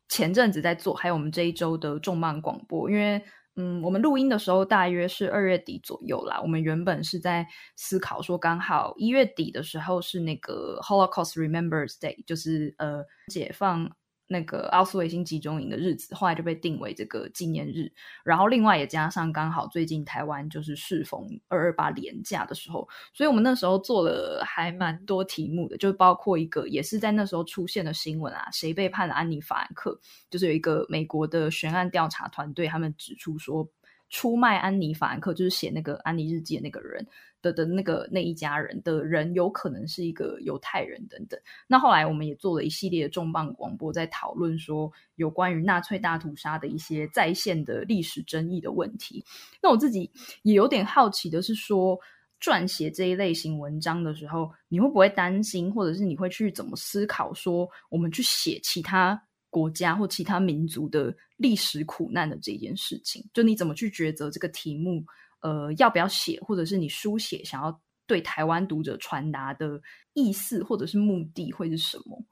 [0.08, 3.24] 前阵子在做，还有我们这一周的重磅广播，因为。
[3.62, 6.40] 嗯，我们录音的时候大约是二月底左右啦。
[6.42, 7.46] 我们原本是在
[7.76, 13.92] 思考说，刚好一月底的时候是那个 Holocaust Remembers Day，就是呃解放。
[14.32, 17.92] 那个奥斯维辛集中营的日子，后来就被定为这个纪念日。
[18.24, 30.00] 然后另外也加上刚好最近台湾就是适逢二二八连假的时候，所以我们那时候做了还蛮多题目的，就包括一个也是在那时候出现的新闻啊，谁背叛了安妮法兰克？
[30.30, 33.68] 就是有一个美国的悬案调查团队，他们指出说。
[34.10, 37.06] 出卖安妮法兰克，就是写那个安妮日记的那个人
[37.42, 41.40] 的的那个那一家人的人，有可能是一个犹太人等等。
[41.68, 49.24] 那后来我们也做了一系列的重磅广播，在讨论说有关于纳粹大屠杀的一些在线的历史争议的问题。
[49.62, 50.10] 那我自己
[50.42, 51.98] 也有点好奇的是，说
[52.42, 59.22] 撰写这一类型文章的时候，你会不会担心，或者是你会去怎么思考，说我们去写其他？
[59.50, 65.04] 国家或其他民族的历史苦难的这件事情，就你怎么去抉择这个题目？
[65.42, 69.82] 呃，要不要写，或者是你书写想要对台湾读者传达的
[70.14, 72.26] 意思或者是目的会是什么？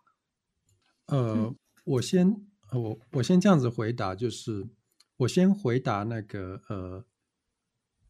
[1.08, 2.30] 呃，我先，
[2.74, 4.68] 我我先这样子回答，就是
[5.16, 7.04] 我先回答那个呃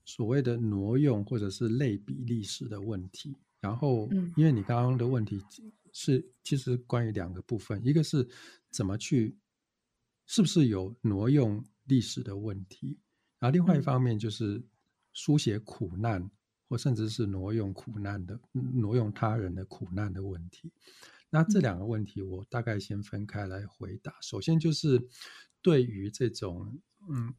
[0.03, 3.37] 所谓的挪用或者是类比历史的问题。
[3.61, 5.39] 然后，因为你刚刚的问题
[5.93, 8.27] 是其实关于两个部分，一个是。
[8.77, 9.35] 怎么去？
[10.27, 12.99] 是不是有挪用历史的问题？
[13.39, 14.63] 然后另外一方面就是
[15.13, 16.29] 书写苦难，
[16.69, 20.71] 或甚至是挪用苦难的、挪用他人的苦难的问题。
[21.31, 24.15] 那这两个问题，我大概先分开来回答。
[24.21, 25.01] 首先就是
[25.61, 27.33] 对于这种嗯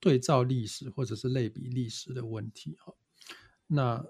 [0.00, 2.94] 对照历史或者是类比历史的问题哈，
[3.66, 4.02] 那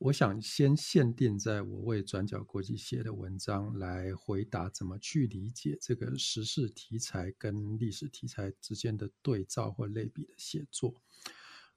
[0.00, 10.94] 我想先限定在我为转角国际写的文章来回答怎么去理解这个时事题材跟历史题材之间的对照或类比的写作。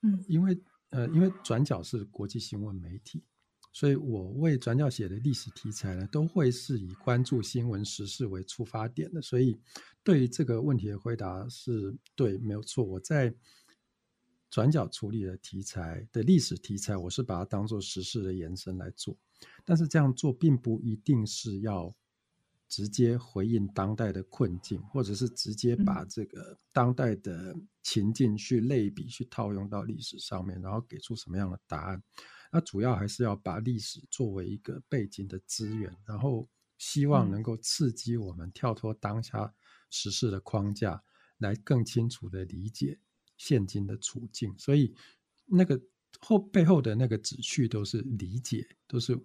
[0.03, 0.57] 嗯，因为
[0.91, 3.21] 呃，因为转角是国际新闻媒体，
[3.73, 9.21] 所以我为转角写的历史题材呢，都会是以关注新闻时事为出发点的。
[9.21, 9.59] 所以
[10.01, 12.85] 对于这个问题的回答是对，没有错。
[12.85, 13.35] 我在。
[14.53, 19.17] 转角处理的题材的历史题材，我是把它当做时事的延伸来做，
[19.65, 21.91] 但是这样做并不一定是要
[22.69, 32.03] 直接回应当代的困境，或者是直接把这个当代的情境去类比、去套用到历史上面，然后给出什么样的答案。
[32.51, 39.51] 那主要还是要把历史作为一个背景的资源，然后希望能够刺激我们跳脱当下
[39.89, 41.03] 时事的框架，
[41.39, 42.99] 来更清楚的理解。
[43.45, 44.95] 现今的处境，所以
[45.45, 45.77] 那个
[46.21, 49.19] 后背后的那个旨趣都是理解，都是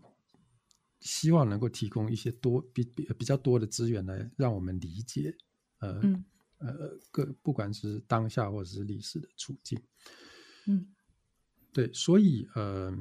[0.99, 5.33] 希望能够提供一些多比比比较多的资源来让我们理解，
[5.79, 6.03] 呃
[6.59, 9.81] 呃各不管是当下或者是历史的处境，
[10.67, 10.85] 嗯，
[11.73, 12.93] 对，所以呃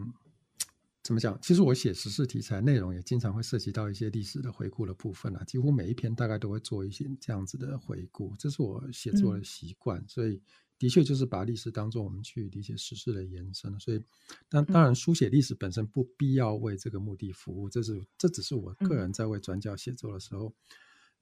[1.01, 1.35] 怎么讲？
[1.41, 10.39] 其实我写时事题材内容也经常会涉及到一些历史的回顾的部分啊，几乎每一篇大概都会做一些这样子的回顾，这是我写作的习惯，所以。
[10.79, 13.99] 的确就是把历史当做我们去理解史事的延伸所以，
[14.47, 20.53] 当当然书写历史本身不必要为这个目的服务，这是这只是我个人在为转角写作的时候，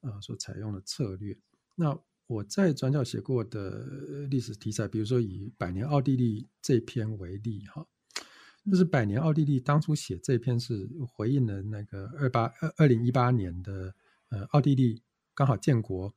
[0.02, 1.38] 呃所采用的策略。
[1.76, 3.86] 那我在转角写过的
[4.30, 7.88] 历史题材，比如说以百年奥地利这篇为例，哈，
[8.70, 13.96] 就是百年奥地利当初写这篇是回应了那个二八二二零一八年的
[14.30, 15.02] 呃奥地利
[15.34, 16.14] 刚好建国。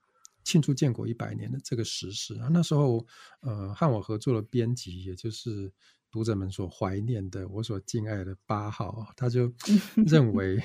[0.48, 3.06] 庆祝建国一百年的这个时事啊，那时候，
[3.40, 5.70] 呃，和我合作的编辑，也就是
[6.10, 9.52] 读者们所怀念的我所敬爱的八号，他就
[10.08, 10.58] 认为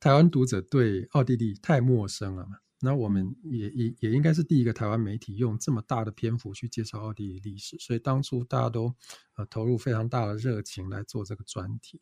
[0.00, 2.56] 台湾读者对奥地利太陌生了嘛。
[2.80, 8.92] 那我们也也也应该是第一个台湾媒体用这么大的篇幅去介绍奥地利历史，所以当初大家都
[9.36, 12.00] 呃投入非常大的热情来做这个专题。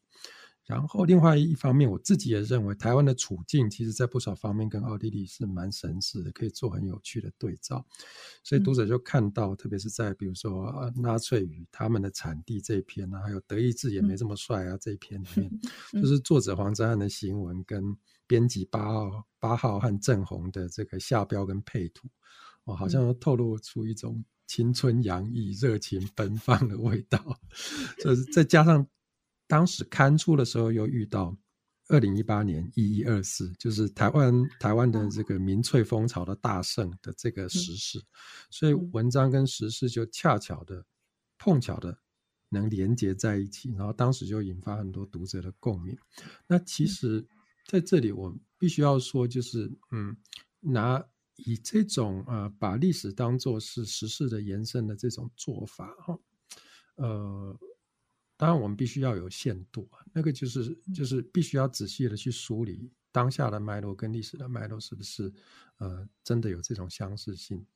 [0.68, 7.83] 然后，另外一方面，我自己也认为，台湾的处境其实在不少方面跟奥地利是蛮神似的，可以做很有趣的对照。
[8.44, 15.50] 所以读者就看到，特别是在比如说纳粹与他们的产地这一篇啊，还有德意志也没这么帅啊这一篇里面，
[16.02, 22.09] 就是作者黄章汉的行文跟编辑八号八号和郑红的这个下标跟配图，
[22.64, 27.40] 哦，好像透露出一种青春洋溢、热情奔放的味道。
[28.04, 28.87] 就是再加上。
[29.48, 31.37] 当时刊出的时候，又遇到
[31.88, 37.98] 二零一八年一一二四，就是台湾台湾的这个民粹风潮的大盛的这个时事，
[38.50, 40.84] 所以文章跟时事就恰巧的
[41.38, 41.98] 碰巧的
[42.50, 45.96] 能连接在一起，然后当时就引发很多读者的共鸣。
[46.46, 47.26] 那其实
[47.66, 50.14] 在这里，我必须要说，就是嗯，
[50.61, 51.02] 拿
[51.37, 56.18] 以这种呃把历史当做是时事的延伸的这种做法，哈，
[56.96, 57.58] 呃。
[58.38, 65.33] 当然，我们必须要有限度啊，那个就是就是必须要仔细的去梳理当下的脉络跟历史的脉络是不是
[65.79, 67.66] 呃真的有这种相似性，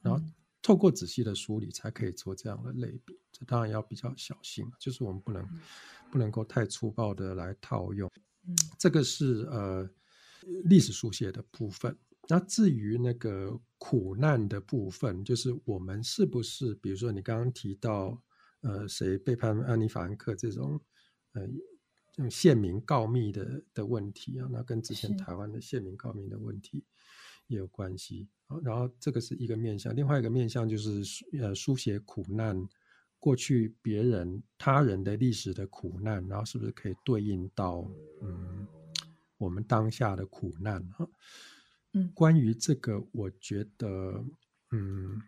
[0.00, 0.24] 然后
[0.62, 3.18] 透过仔细的梳理才可以做这样的类比。
[3.32, 5.44] 这当然要比较小心，就是我们不能
[6.12, 8.08] 不能够太粗暴的来套用。
[8.78, 9.90] 这个是呃
[10.62, 11.98] 历史书写的部分。
[12.28, 18.16] 那至于那个苦难的部分，就是我们是不是比如说你刚刚提到。
[18.62, 20.80] 呃，谁背叛安妮·法兰克这种，
[21.32, 21.46] 呃，
[22.12, 26.84] 这种县民告密的的问题啊，那跟之前台湾的县民告密的问题
[27.46, 28.28] 也有关系。
[28.64, 32.68] 然后这个是一个面向，另外一个面向就是呃，书写苦难，
[33.20, 37.88] 过去别人他人的历史的苦难，然后是不是可以对应到
[38.22, 38.66] 嗯
[39.36, 41.06] 我们当下的苦难啊？
[41.92, 44.24] 嗯，关于这个，我觉得
[44.72, 45.22] 嗯，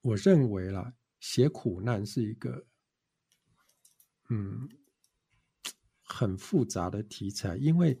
[0.00, 0.92] 我认为啦。
[1.22, 2.66] 写苦难是一个，
[4.28, 4.68] 嗯，
[6.02, 7.96] 很复杂的题材，因为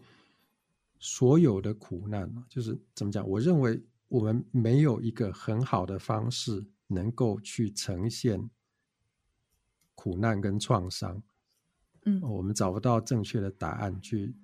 [0.98, 3.26] 所有的苦难就是怎么讲？
[3.26, 8.50] 我认为我们没有一个很好的方式能够去呈现
[9.94, 11.22] 苦难跟创伤。
[12.04, 14.34] 嗯，我们找不到正确的答案，去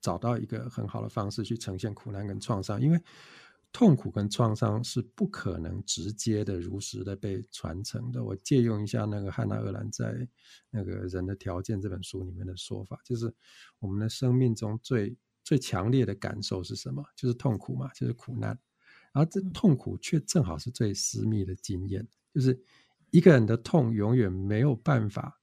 [0.00, 3.02] 找到一个很好的方式去呈现苦难跟创伤，因为。
[3.72, 8.22] 痛苦跟创伤是不可能直接的、如实的被传承的。
[8.22, 10.28] 我借用一下那个汉娜·厄兰在
[10.70, 13.32] 那个《人的条件》这本书里面的说法，就是
[13.78, 17.04] 我们的生命中最最强烈的感受是什么？
[17.16, 18.58] 就是痛苦嘛，就是苦难。
[19.12, 22.60] 然后这痛苦却正好是最私密的经验，就是
[23.10, 25.39] 一个人的痛永远没有办法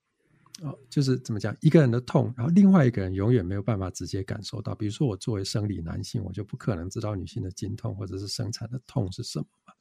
[0.61, 4.73] 哦，就是怎么讲，一个人的痛，然后另外一个人永远没有办法直接感受到。
[4.73, 9.73] 比如说，我作为生理男性，我就不可能知道女性的经痛或者是生产的痛是什么嘛。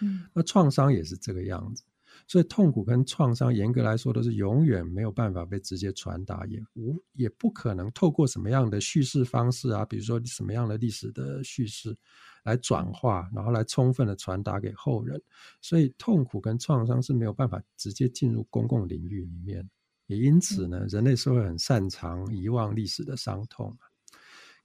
[0.00, 1.84] 嗯，那创伤也是这个样子，
[2.26, 11.96] 所以痛苦跟创伤严格来说都是永远没有办法被直接传达，也无也不可能透过什么样的叙事方式啊，比如说什么样的历史的叙事
[12.42, 15.20] 来转化，然后来充分的传达给后人。
[15.60, 19.68] 所以痛苦跟创伤是没有办法直接进入公共领域里面。
[20.08, 23.78] 也因此呢，人类社会很擅长遗忘历史的伤痛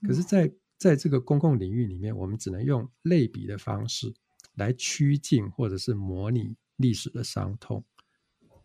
[0.02, 4.14] 可是，在在这个公共领域里面，我们只能用类比的方式
[4.56, 7.86] 来趋近或者是模拟历史的伤痛，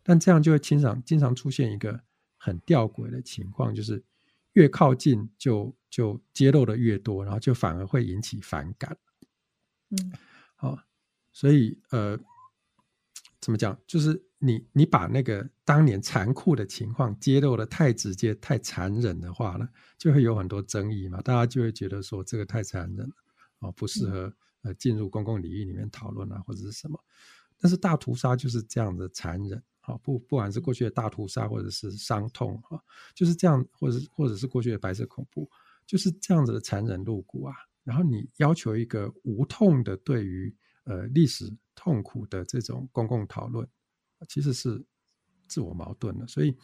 [0.02, 2.00] 但这样就会经常经常出现一个
[2.38, 4.02] 很吊诡的情况，就是
[4.54, 8.96] 越靠近就就揭露的越多，然后就反而会引起反感。
[9.90, 10.12] 嗯，
[10.56, 10.78] 好，
[11.32, 12.18] 所以呃。
[13.40, 13.80] 怎么讲？
[13.86, 19.68] 就是你你把那个当年残酷的情况揭露的太直接、太残忍的话呢，
[19.98, 21.20] 就会有很多争议嘛。
[21.22, 23.14] 大家就会觉得说这个太残忍了，
[23.58, 24.32] 哦，不适合
[24.62, 26.98] 呃进入公共领域里面讨论啊，或者是什么。
[27.58, 32.78] 但是大屠杀就是这样的残忍啊，不不管是过去的大屠杀，或者是伤痛啊，
[33.14, 35.50] 就是这样，或者或者是过去的白色恐怖，
[35.86, 37.54] 就是这样子的残忍露骨啊。
[37.82, 41.52] 然后你要求一个无痛的对于呃历史。
[41.80, 43.64] 痛苦的这种公共讨论，
[44.26, 44.84] 其实是
[45.46, 46.26] 自我矛盾的。
[46.26, 46.56] 所以，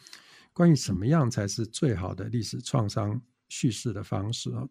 [0.53, 4.69] 关于什么样才是最好的历史创伤叙事的方式啊？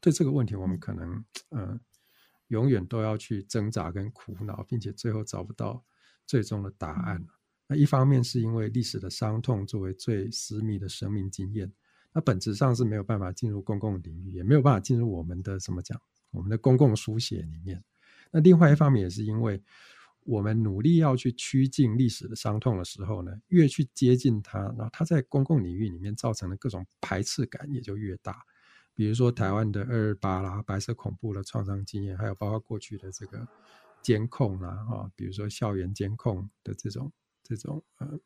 [0.00, 1.80] 对这个问题，我们可能嗯，
[2.48, 5.84] 永远都要去挣扎跟苦恼，并且最后找不到
[6.26, 7.26] 最终的答案。
[7.66, 11.72] 那一方面是因为历史的伤痛作为最私密的生命经验，
[12.12, 17.82] 那本质上是没有办法进入公共领域，也没有办法进入我们的怎么讲，我们的公共书写里面。
[18.30, 19.60] 那另外一方面也是因为，
[20.26, 28.44] 我们努力要去趋近历史的伤痛的时候呢，越去接近它，然后它在公共领域里面造成的各种排斥感也就越大。
[28.94, 33.46] 比如说台湾的二二八啦、白色恐怖的创伤经验，还有包括过去的这个
[34.02, 37.12] 监控啦，啊，比如说校园监控的这种
[37.42, 38.18] 这种呃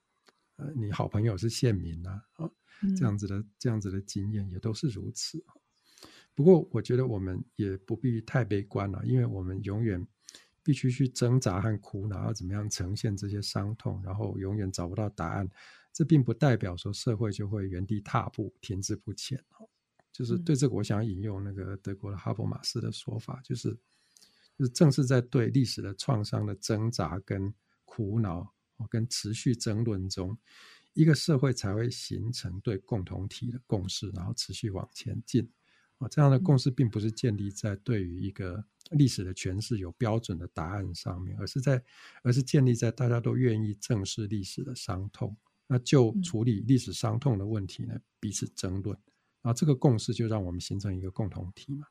[0.57, 2.48] 呃，你好朋友是县民啦，啊，
[2.96, 5.44] 这样子的这样子的经验也都是如此。
[6.34, 10.07] 不过，我觉得我们也不必太悲观了，因为我们永远
[10.70, 15.50] 必须去挣扎和苦恼，要怎么样呈现这些伤痛，然后永远找不到答案。
[15.92, 19.42] 这并不代表说社会就会原地踏步、停滞不前。
[20.12, 23.76] 就是对这个，我想引用那个德国的哈伯马斯的说法，就是，
[24.56, 27.52] 就是正是在对历史的创伤的挣扎跟
[27.84, 28.48] 苦恼，
[28.88, 30.38] 跟持续争论中，
[30.92, 35.50] 一个社会才会形成对共同体的共识，然后持续往前进。
[35.98, 41.82] 啊，这样的共识并不是建立在对于一个历史的诠释有标准的答案上面，而是在，
[42.22, 45.36] 而是建立在大家都愿意正视历史的伤痛，
[45.66, 48.99] 那就处理历史伤痛的问题呢，彼此争论，
[49.43, 51.86] 啊，这个共识就让我们形成一个共同体嘛。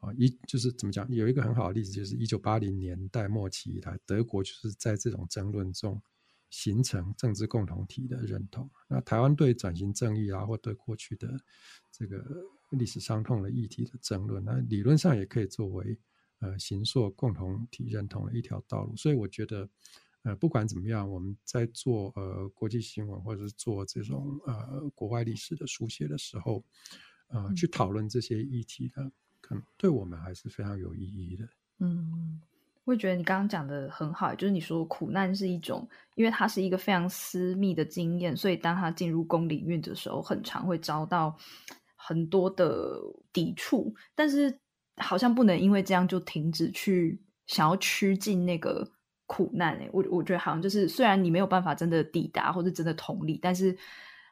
[0.00, 6.00] 啊，一就是怎么讲，有一个很好的例子，就是一九八零年代末期以来，德国就是在这种争论中
[6.50, 8.68] 形成政治共同体的认同。
[8.88, 11.40] 那台湾对转型正义啊，或对过去的
[11.92, 12.24] 这个。
[12.72, 15.98] 历史伤痛的议题的争论，那理论上也可以作为
[16.40, 18.96] 呃形塑共同体认同的一条道路。
[18.96, 19.68] 所以我觉得，
[20.22, 26.62] 呃，不管怎么样，我们在做呃国际新闻或者是做这种呃国外历史的书写的时候，
[27.28, 29.10] 呃，去讨论这些议题呢，
[29.40, 31.48] 可能对我们还是非常有意义的。
[31.78, 32.40] 嗯，
[32.84, 41.36] 我也觉得你刚刚讲的很好，就是你说苦难是一种，因为它是一个非常私密的经验，所以当它进入公领域的时候，很常会遭到。
[42.00, 42.96] 很多的
[43.32, 44.58] 抵触，但是
[45.00, 48.88] 好像不能因为这样就停止去想要趋近那个
[49.26, 49.74] 苦难。
[49.76, 53.76] 哎，我我觉得好像就是，虽然你没有办法真的抵达或者真的同理，但是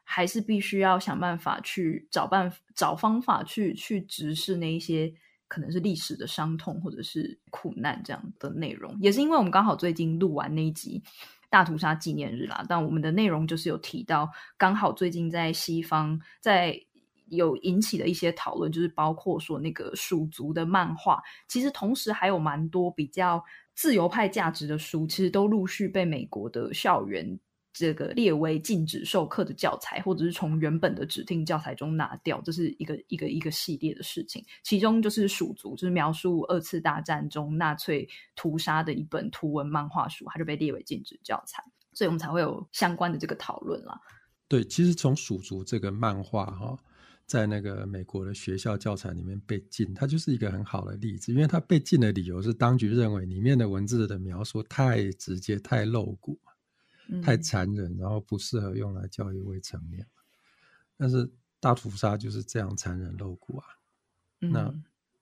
[0.04, 5.12] 还是必须要想办法去找办找方法去去直视那一些
[5.48, 8.96] 可能是历史的伤痛或者是苦难这样的内容。
[9.00, 11.02] 也是因为我们刚好最近录完那一集
[11.50, 16.85] 大屠杀纪念日啦，但我们的内容就是有提到，刚好最近在西方在。
[17.28, 23.42] 有引起的一些讨论，就是包括说那个蜀族的漫画，其实同时还有蛮多比较
[23.74, 27.38] 自由派价值的书，其实都陆续被美国的校园
[27.72, 34.42] 这个列为禁止授课的教材，或者是从原本的指定教材中拿掉，这是一个一个一个系列的事情。
[34.62, 41.62] 其中就是蜀族，就是描述二次大战中纳粹屠杀的一本图文漫画书，它就被列为禁止教材，
[41.92, 44.00] 所以我们才会有相关的这个讨论啦。
[44.48, 46.78] 对，其实从蜀族这个漫画哈。
[47.26, 56.38] 在那个美国的学校教材里面被禁，它就是一个很好的例子，因为它被禁的理由是当局认为里面的文字的描述太直接、太露骨
[57.22, 60.06] 太残忍，然后不适合用来教育未成年。
[60.96, 63.66] 但是大屠杀就是这样残忍露骨啊。
[64.38, 64.72] 那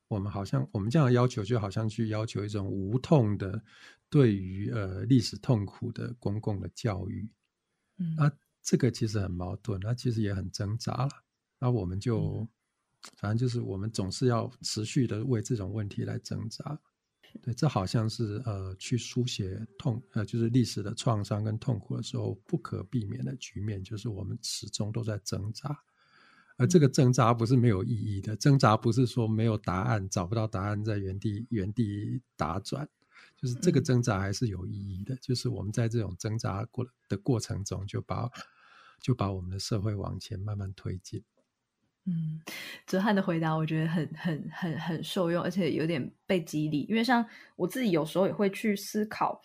[0.09, 3.62] 我们好像我们这样的要求，就好像去要求一种无痛的
[4.11, 7.26] 对于呃历史痛苦的公共的教育。
[7.96, 8.30] 嗯，啊，
[8.62, 11.24] 这个其实很矛盾，那其实也很挣扎了。
[11.59, 12.46] 那我们就
[13.16, 16.78] 反正就是我们总是要持续的为这种问题来挣扎。
[17.42, 25.76] 对，这好像是呃去书写痛呃就是历史的创伤跟痛苦的时候不可避免的局面，就是我们始终都在挣扎。
[26.57, 32.88] 而这个挣扎不是没有意义的，挣扎不是说没有答案，找不到答案在原地原地打转，
[33.36, 35.16] 就是这个挣扎还是有意义的。
[35.16, 38.30] 就是我们在这种挣扎过的过程中，就把
[39.00, 41.20] 就把我们的社会往前慢慢推进。
[42.07, 42.38] 嗯，
[42.86, 46.82] 泽汉的回答我觉得很很很很受用，而且有点被激励。
[46.82, 47.24] 因为像
[47.57, 49.40] 我自己有时候也会去思考，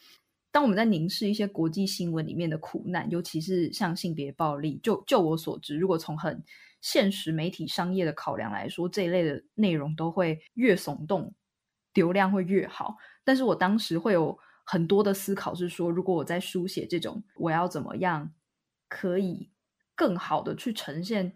[0.52, 6.44] 当我们在凝视一些国际新闻里面的苦难，尤其是像性别暴力，就就我所知，如果从很
[6.82, 11.34] 现实媒体商业的考量来说，这一类的内容都会越耸动，
[11.94, 12.98] 流量会越好。
[13.24, 18.34] 但是我当时会有很多的思考，是说，如果我在书写这种，我要怎么样
[18.90, 19.50] 可以
[19.96, 21.32] 更好的去呈现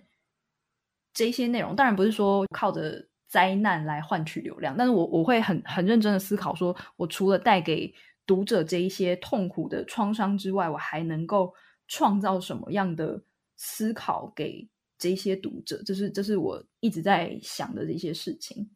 [1.13, 1.75] 这些内容？
[1.75, 7.93] 当然不是说靠着灾难来换取流量，但是我我会很很认真的思考，说我除了带给
[8.25, 11.53] 读者这一些痛苦的创伤之外，我还能够
[11.87, 13.23] 创造什么样的
[13.55, 14.69] 思考给？
[14.95, 18.69] 这些读者，这是这是我一直在想的这些事情。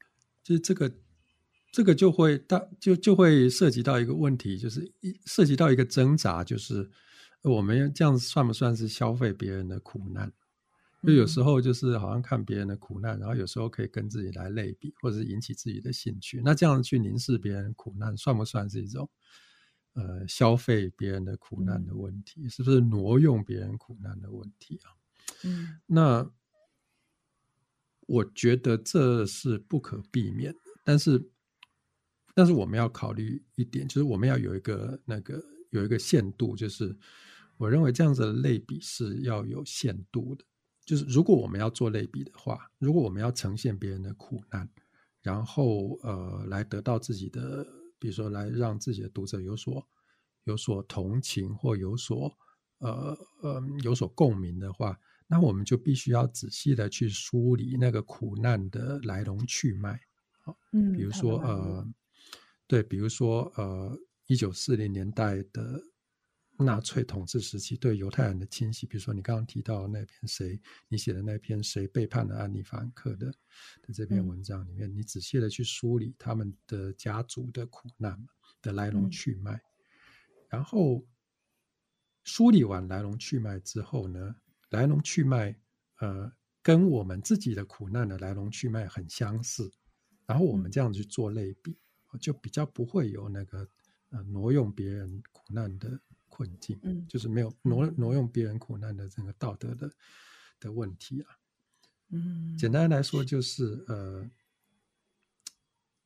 [0.43, 0.91] 就是这个，
[1.71, 6.89] 这个就会大就就会涉及到一个问题，就是一涉及到一个挣扎，就是
[7.43, 10.29] 我们这样算不算是消费别人的苦难？
[11.03, 16.41] 就有时候就是好像看别人的苦难，然后有时候可以跟自己来类比，或者是引起自己的兴趣。
[16.43, 19.09] 那这样去凝视别人苦难，算不算是一种
[19.93, 22.49] 呃消费别人的苦难的问题？
[22.49, 24.91] 是不是挪用别人苦难的问题啊？
[25.43, 26.31] 嗯，那
[28.07, 31.29] 我觉得这是不可避免的，但是，
[32.33, 36.97] 但是我们要考虑一点，就是我们要有一个那个有一个限度，就是
[37.57, 40.45] 我认为这样子的类比是要有限度的，
[40.87, 44.67] 就是如果我们要做类比的话，如果我们要呈现别人的苦难，
[45.21, 47.67] 然后呃来得到自己的，
[47.99, 49.85] 比如说来让自己的读者有所
[50.45, 52.33] 有所同情或有所
[52.77, 54.97] 呃呃有所共鸣的话。
[55.29, 59.99] 那我们就必须要仔细的去梳理那个苦难的来龙去脉，
[60.39, 61.85] 好，嗯，比如说呃，
[62.65, 65.83] 对，比如说呃，一九四零年代的
[66.63, 73.31] 纳粹统治时期对犹太人的侵袭，比如说你刚刚提到那篇谁，你写的那篇谁背叛了安妮·法兰克的
[73.81, 78.17] 的这篇文章里面，你仔细的去梳理他们的家族的苦难
[78.61, 79.61] 的来龙去脉，
[80.49, 81.05] 然后
[82.23, 84.35] 梳理完来龙去脉之后呢？
[84.71, 85.55] 来龙去脉，
[85.99, 86.29] 呃，
[86.61, 89.71] 跟我们自己的苦难的来龙去脉很相似，
[90.25, 91.77] 然后我们这样去做类比，
[92.19, 93.69] 就比较不会有那个
[94.09, 95.97] 呃挪用别人苦难的
[96.37, 99.91] 困境，嗯，就是没有挪挪用别人苦难的这个道德的
[100.59, 101.29] 的问题啊，
[102.09, 104.29] 嗯，简单来说就是呃，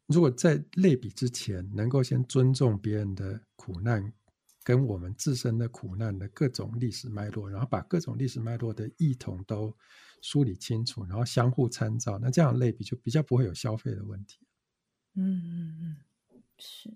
[0.07, 4.13] 如果在类比之前能够先尊重别人的苦难。
[4.63, 9.75] 跟我们自身的苦难的各种历史脉络，然后把各种历史脉络的异同都
[10.21, 14.37] 梳理清楚，然后相互参照，那这样类比就比较不会有消费的问题。
[15.15, 15.97] 嗯嗯嗯，
[16.59, 16.95] 是。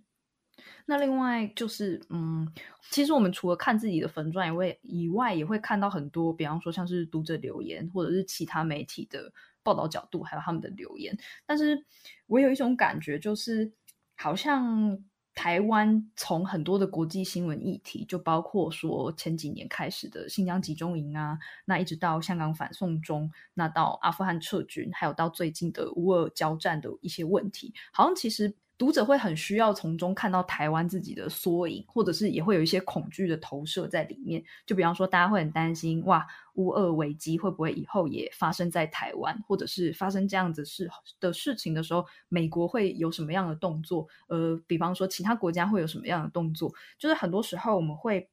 [0.86, 2.48] 那另外就是，嗯，
[2.92, 9.32] 其实我们除了看自己的粉钻以外，以外也会看到很多，比方说像是读者留言，或者是其他媒体的
[9.64, 11.18] 报道角度，还有他们的留言。
[11.46, 11.86] 但是
[12.28, 13.72] 我有一种感觉，就是
[14.16, 15.04] 好像。
[15.38, 28.56] 台湾从很多的国际新闻议题，就包括说前几年开始的新疆集中营啊，那一直到香港反送中，那到阿富汗撤军，还有到最近的乌俄交战的一些问题，好像其实。
[28.78, 34.44] 读者会很需要从中看到台湾自己的缩影，或者是也会有一些恐惧的投射在里面。
[34.66, 40.90] 就比方说，大家会很担心，哇，乌俄危机会不会以后也发生在台湾，或者是发生这样子事
[41.22, 44.08] 的事情的时候，美国会有什么样的动作？
[44.28, 46.74] 呃，比方说，其他国家会有什么样的动作？
[47.00, 48.28] 就是很多时候我们会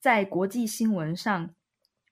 [0.00, 1.50] 在国际新闻上，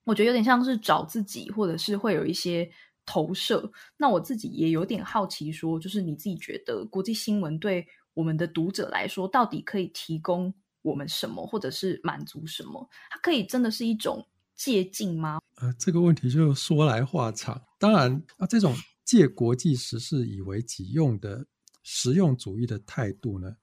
[0.03, 2.69] 我觉得有点像是找自己，或者是会有一些。
[3.07, 10.53] 投射，那我自己也有点好奇，说就是你自己觉得国际新闻对我们的读者来说，到底可以提供
[10.83, 12.87] 我们什么，或者是满足什么？
[13.09, 15.39] 它可以真的是一种借鉴吗？
[15.57, 17.63] 呃，这个问题就说来话长。
[17.79, 21.47] 当然啊，这种借国际时事以为己用的
[21.83, 23.57] 实用主义的态度呢，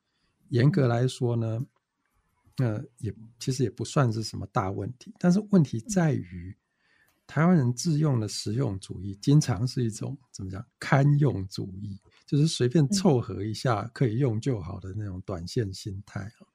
[0.49, 1.65] 严格来说呢，
[2.57, 5.13] 那也其实也不算是什么大问题。
[5.19, 6.55] 但是问题在于，
[7.33, 16.45] 台湾人自用的实用主义，经常是一种怎么讲堪用主义，就是随便凑合一下可以用就好的那种短线心态啊。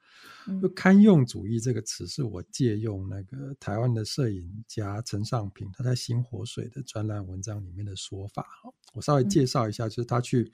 [0.63, 8.71] 就堪用主义这个词，是我借用那个台湾的摄影家陈尚平他在《新火水》的专栏文章里面的说法哈。
[8.95, 10.49] 我稍微介绍一下，就是他去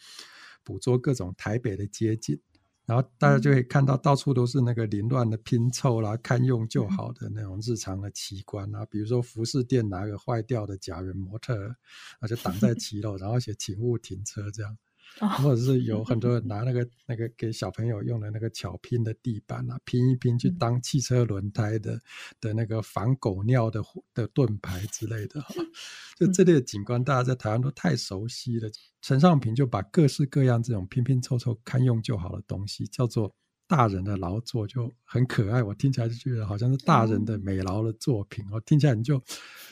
[0.63, 2.41] 捕捉各种台北的街景，
[2.87, 11.77] 然后大家就会看到到处都是那个凌乱的拼凑啦，堪用就好的那种日常的奇观啊，比如说服饰店拿个坏掉的假人模特，
[12.21, 14.77] 啊就挡在骑楼，然后写请勿停车这样。
[15.21, 22.01] 或者是有很多人拿那个那个给小朋友用的那个巧拼的地板啊，拼一拼去当汽车轮胎的
[22.41, 25.55] 的那个防狗尿的的盾牌之类的哈，
[26.19, 28.69] 就这类的景观，大家在台湾都太熟悉了。
[29.01, 33.35] 陈尚平就把各式各样这种拼拼凑凑堪用就好的东西叫做。
[33.67, 39.21] 大人的劳作就很可爱，我听起来就觉得好像是大人的美劳的作品哦，听起来你就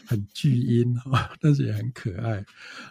[0.07, 2.45] 很巨婴啊， 但是也很可爱。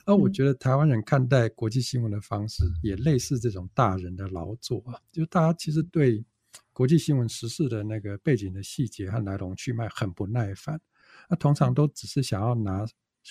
[0.05, 6.23] 那我觉得台湾人看待国际新闻的方式也类似这种大人的劳作啊，就大家其实对
[6.71, 10.79] 国际新闻时事的那个背景的细节和来龙去脉很不耐烦，
[11.27, 12.85] 那通常都只是想要拿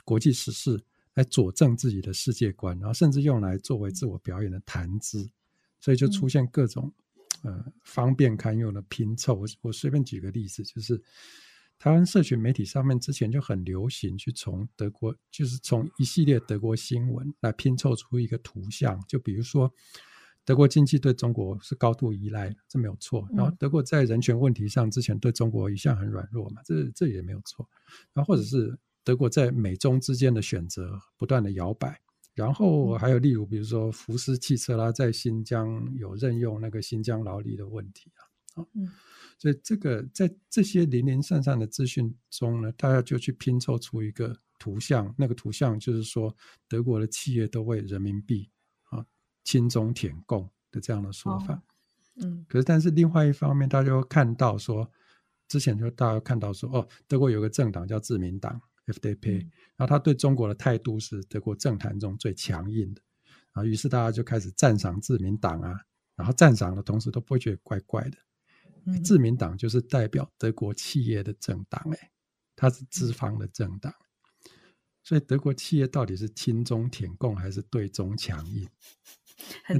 [0.04, 0.78] 国际时事
[1.14, 5.30] 来佐证自己的世界观，然后甚至用来作为自我表演的谈资，
[5.78, 6.92] 所以就出现各种。
[7.42, 11.02] 呃，方便堪用的拼凑，我我随便举个例子，就是
[11.78, 19.72] 台湾社群媒体上面之前就很流行去从德国，就是从一系列德国新闻来拼凑出一个图像，就比如说
[20.44, 23.26] 德国经济对中国是高度依赖，这没有错。
[23.34, 27.66] 然后德国在人权问题上之前对中国一向很软弱嘛，这这也没有错。
[28.12, 32.00] 然后或者是德国在美中之间的选择不断的摇摆。
[32.40, 38.66] 然后还有例如，比如说福斯汽车啦，在新疆有任用那个新疆劳力的问题啊，啊，
[39.38, 46.34] 所以这个在这些零零散散的资讯中呢，大家就去拼凑出一个图像，那个图像就是说
[46.66, 48.48] 德国的企业都为人民币
[48.84, 49.04] 啊
[49.44, 51.62] 轻中舔共的这样的说法，
[52.22, 54.90] 嗯，可是但是另外一方面，大家又看到说，
[55.46, 58.58] 之前就大家看到说，哦，德国有个政党叫自民党。
[58.92, 59.40] FDP，
[59.76, 63.02] 然后他对中国的态度是德国政坛中最强硬的，
[63.52, 65.80] 啊，于是大家就开始赞赏自民党啊，
[66.16, 68.18] 然后赞赏的同时都不会觉得怪怪的。
[69.04, 72.10] 自民党就是代表德国企业的政党，哎，
[72.56, 73.94] 它是资方的政党，
[75.02, 78.68] 所以德国企业到底是亲中舔共还是对中强硬？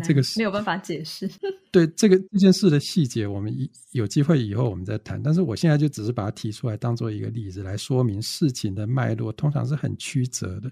[0.04, 1.28] 这个是没有办法解释。
[1.70, 5.22] 对这个这件事的细节，我们一有机会以后我们再谈。
[5.22, 10.70] 但是我现在就只是把它提出来，当做一个例子来说明事情的脉络，通常是很曲折的。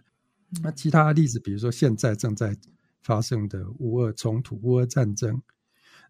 [0.63, 2.57] 那其他的例子，比如说现在正在
[3.03, 5.41] 发生的乌俄冲突、乌俄战争，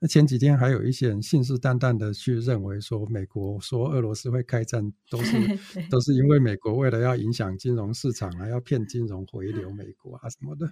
[0.00, 5.36] 那前几天还有一些人信誓旦旦的去认为说，美国说俄罗斯会开战，都是
[5.90, 10.66] 都是因为美国为了要影响金融市场啊，要骗金融回流美国啊什么的。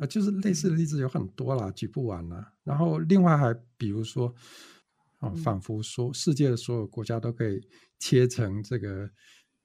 [0.00, 2.50] 啊，就是类似的例子有很多啦，举不完啦。
[2.64, 4.34] 然后另外还比如说，
[5.18, 7.60] 啊，仿佛说世界的所有国家都可以
[7.98, 9.10] 切成这个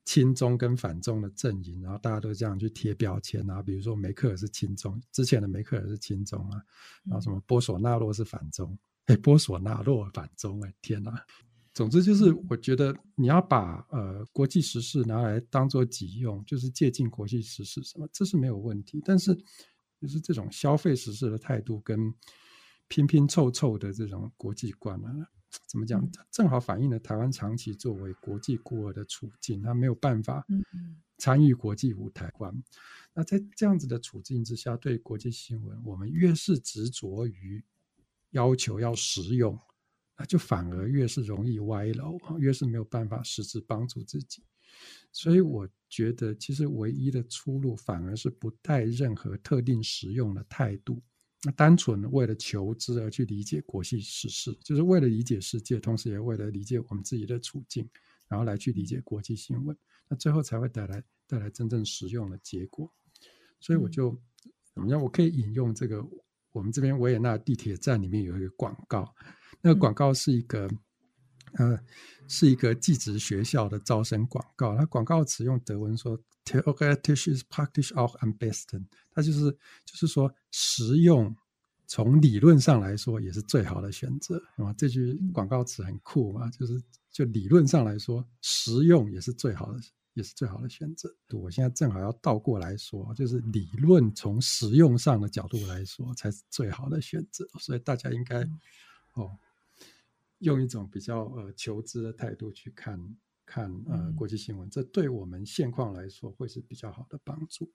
[0.04, 3.62] 亲中跟反中的阵营，然后大家都这样去贴标签啊。
[3.62, 6.60] 比如说梅克尔是亲中，之前的梅克尔是亲中啊，
[7.04, 11.18] 然后什么波索纳洛是反中，哎，波索纳洛反中，哎，天哪！
[11.72, 19.34] 总之就是，我觉得你要把呃国际时事拿来当做己用，就是借鉴国际时事什么，这是没有问题，但是。
[20.00, 22.12] 就是这种消费实事的态度跟
[22.88, 25.28] 拼拼凑凑的这种国际观啊，
[25.66, 26.08] 怎么讲？
[26.30, 30.46] 正好反映了台湾长期作为国际孤儿的处境，他没有办法
[31.18, 32.54] 参与国际舞台观。
[33.14, 37.64] 那在这样子的处境之下，对国际新闻，我们越是执着于
[38.30, 39.58] 要求要实用，
[40.18, 44.42] 那就反而越是容易歪楼，越是没有办法实质帮助自己。
[45.12, 51.02] 所以我觉得，其实唯一的出路反而是不带任何特定实用的态度，
[51.42, 57.88] 那单纯为了求知而去理解国际时事，就是为了理解世界，同时也为了理解我们自己的处境，
[58.28, 59.74] 然后来去理解国际新闻，
[60.08, 62.92] 那最后才会带来带来真正实用的结果。
[63.58, 64.20] 所以我就
[64.74, 65.00] 怎么样？
[65.02, 66.06] 我可以引用这个
[66.52, 69.14] 我们这边维也纳地铁站里面有一个广告，
[69.62, 70.68] 那个广告是一个。
[71.58, 71.78] 呃，
[72.28, 74.76] 是一个寄职学校的招生广告。
[74.76, 79.50] 它广告词用德文说：“Theoretisch ist praktisch auch am besten。”它就是
[79.84, 81.34] 就是说，实用
[81.86, 84.36] 从理论上来说也是最好的选择。
[84.56, 89.80] 啊，这句广告词很酷嘛，就是就理论上来说，实用也是最好的，
[90.12, 91.08] 也是最好的选择。
[91.30, 97.46] 我现在正好要倒过来说，就是理论从实用上的角度来说才是最好的选择。
[97.58, 98.46] 所以大家应该
[99.14, 99.38] 哦。
[100.38, 102.98] 用一种比较呃求知的态度去看
[103.44, 107.70] 看呃国际新闻，这对我们现况来说会是比较好的帮助。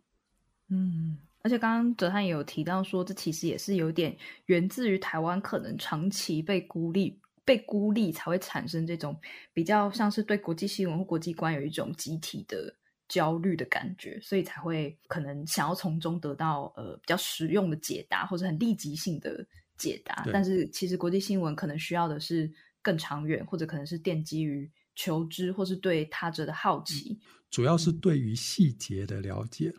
[0.68, 9.20] 嗯，而且刚刚哲汉也有提到说，这其实也是有点源自于台湾可能长期被孤立、被孤立，才会产生这种
[9.54, 12.74] 比较像是对国际新闻或国际观有一种集体的
[13.10, 19.46] 焦虑的感觉，所以才会可能想要从中得到呃比较实用的解答或者很立即性的
[19.82, 20.28] 解答。
[20.32, 22.52] 但是其实国际新闻可能需要的是
[22.82, 27.20] 更长远，或者可能是奠基于求知或是对他者的好奇，
[27.50, 29.74] 主要是对于细节的了解。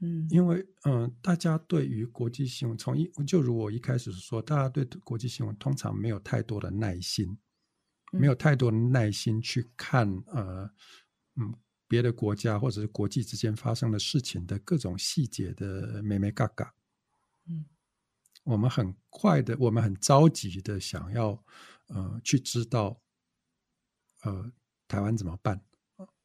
[0.00, 7.36] 嗯，因为嗯，大家对于国际新闻，从一就如我一开始说，大家对国际新闻通常没有太多的耐心，
[8.12, 10.70] 没有太多的耐心去看呃
[11.34, 11.52] 嗯
[11.88, 16.72] 别的国家或者是国际之间发生的事情的各种细节的美美嘎嘎。
[18.44, 21.44] 嗯，我们很快的，我们很着急的想要
[21.88, 23.00] 呃去知道
[24.22, 24.52] 呃
[24.86, 25.60] 台湾怎么办。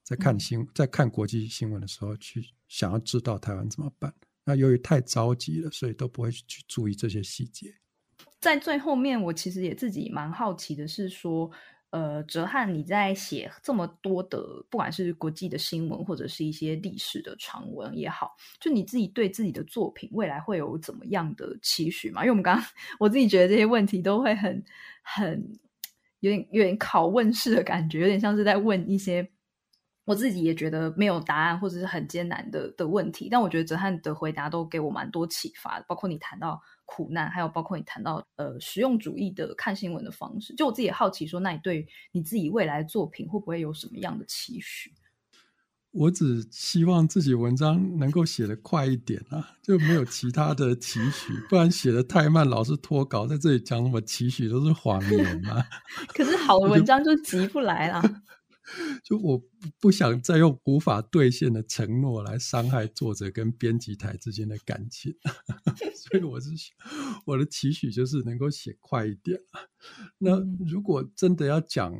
[0.03, 4.13] 在看新在看国际新闻的时候，去想要知道台湾怎么办。
[4.43, 7.73] 那由于太着急了，所以都不会去注意这些细节。
[8.41, 11.49] 在最后面，我其实也自己蛮好奇的，是说，
[11.93, 22.21] 呃，哲翰你在写这么多的，不管是国际的新闻，或者是一些历史的长文也好，就你自己对自己的作品未来会有怎么样的期许吗？
[22.21, 22.65] 因为我们刚刚
[22.99, 24.63] 我自己觉得这些问题都会很
[25.03, 25.47] 很
[26.21, 29.29] 有点有点拷问式的感觉，有点像是在问一些。
[30.05, 40.53] 我自己也觉得没有答案，或者是很艰难的的问题，但我觉得泽翰的回答都给我蛮多启发的，包括你谈到苦难，还有包括你谈到呃实用主义的看新闻的方式。
[40.55, 44.91] 就我自己也好奇，说那你对你自己未来作品会不会有什么样的期许？
[45.91, 55.63] 我只希望自己文章能够写得快一点啊，就没有其他的期许，不然写得太慢，老是脱稿，在这里讲什么期许都是谎言嘛。
[56.07, 58.01] 可是好的文章就急不来了。
[59.03, 59.47] 就我不
[59.79, 65.13] 不想再用无法兑现的承诺来伤害作者跟编辑台之间的感情，
[65.95, 66.49] 所以我是
[67.25, 69.39] 我的期许就是能够写快一点。
[70.17, 71.93] 那如果真的要讲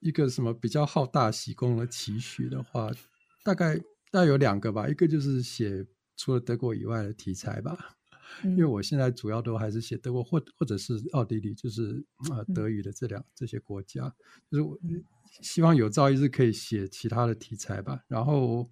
[0.00, 2.90] 一个什么比较好大喜功的期许的话，
[3.44, 3.76] 大概
[4.10, 7.96] 大概有两个吧，一个就是写除了德国以外的题材吧。
[8.44, 14.14] 因为我现在主要都还是写德国或或者是奥地利，就是啊德语的这两这些国家，
[14.48, 14.78] 就是我
[15.30, 18.04] 希望有朝一日可以写其他的题材吧。
[18.08, 18.70] 然后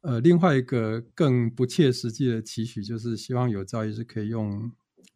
[0.00, 4.72] 呃另外一个更不切实际的期许，就是希望有朝一日可以用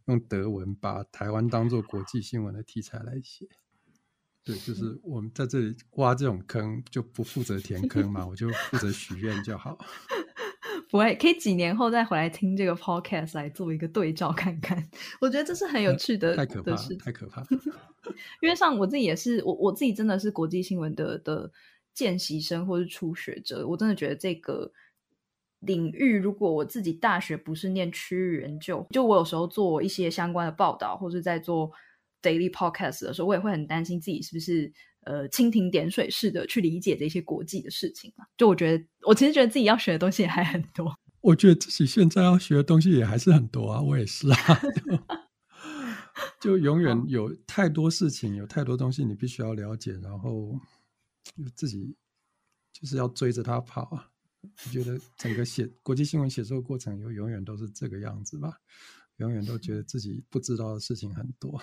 [0.07, 3.49] 用德文把台湾当做国际新闻的题材来写。
[4.45, 9.78] 对，就是我们在这里挖这种坑就不负责填坑嘛，我就负责许愿就好。
[10.91, 14.82] 不会，可以几年后再回来听这个 podcast 来做一个对照看看。
[15.20, 17.43] 我觉得这是很有趣的，太可怕，太可怕。
[18.43, 21.51] 因为像我自己也是，我我自己真的是国际新闻的的
[21.93, 23.66] 见习生或是初学者。
[23.66, 24.70] 我真的觉得这个
[25.61, 31.72] 领域，如果我自己大学不是念区域研究，就我有时候做一些相关的报道，或是在做
[32.24, 34.72] daily podcast 的时候，我也会很担心自己是不是。
[35.06, 38.24] 呃，蜻蜓点水式的去理解这些国际的事情嘛？
[38.38, 40.98] 就我觉得，我其实觉得自己要学的东西还很多。
[41.20, 44.36] 我觉得自己现在要学的东西也还是很多啊，我也是啊。
[46.40, 50.58] 就永远有太多事情，有太多东西你必须要了解，然后
[51.54, 51.94] 自己
[52.72, 54.08] 就是要追着他跑啊。
[54.40, 58.56] 我觉得整个写国际新闻写作过程，永永远都是这个样子吧，
[59.18, 61.60] 永远都觉得自己不知道的事情很多。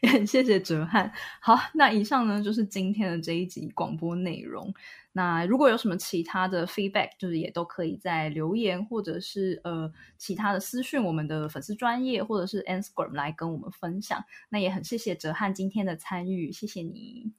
[0.00, 1.12] 也很谢谢哲翰。
[1.40, 4.72] 好，那以上呢就是今天的这一集广播内容。
[5.12, 14.24] 那如果有什么其他的 feedback，就是也都可以在留言或者是呃其他的私讯我们的粉丝专业或者是 Instagram 来跟我们分享。
[14.50, 17.32] 那也很谢谢哲翰今天的参与，谢谢你。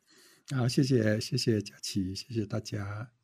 [0.55, 3.18] 好，谢谢谢谢佳琪，谢谢大家。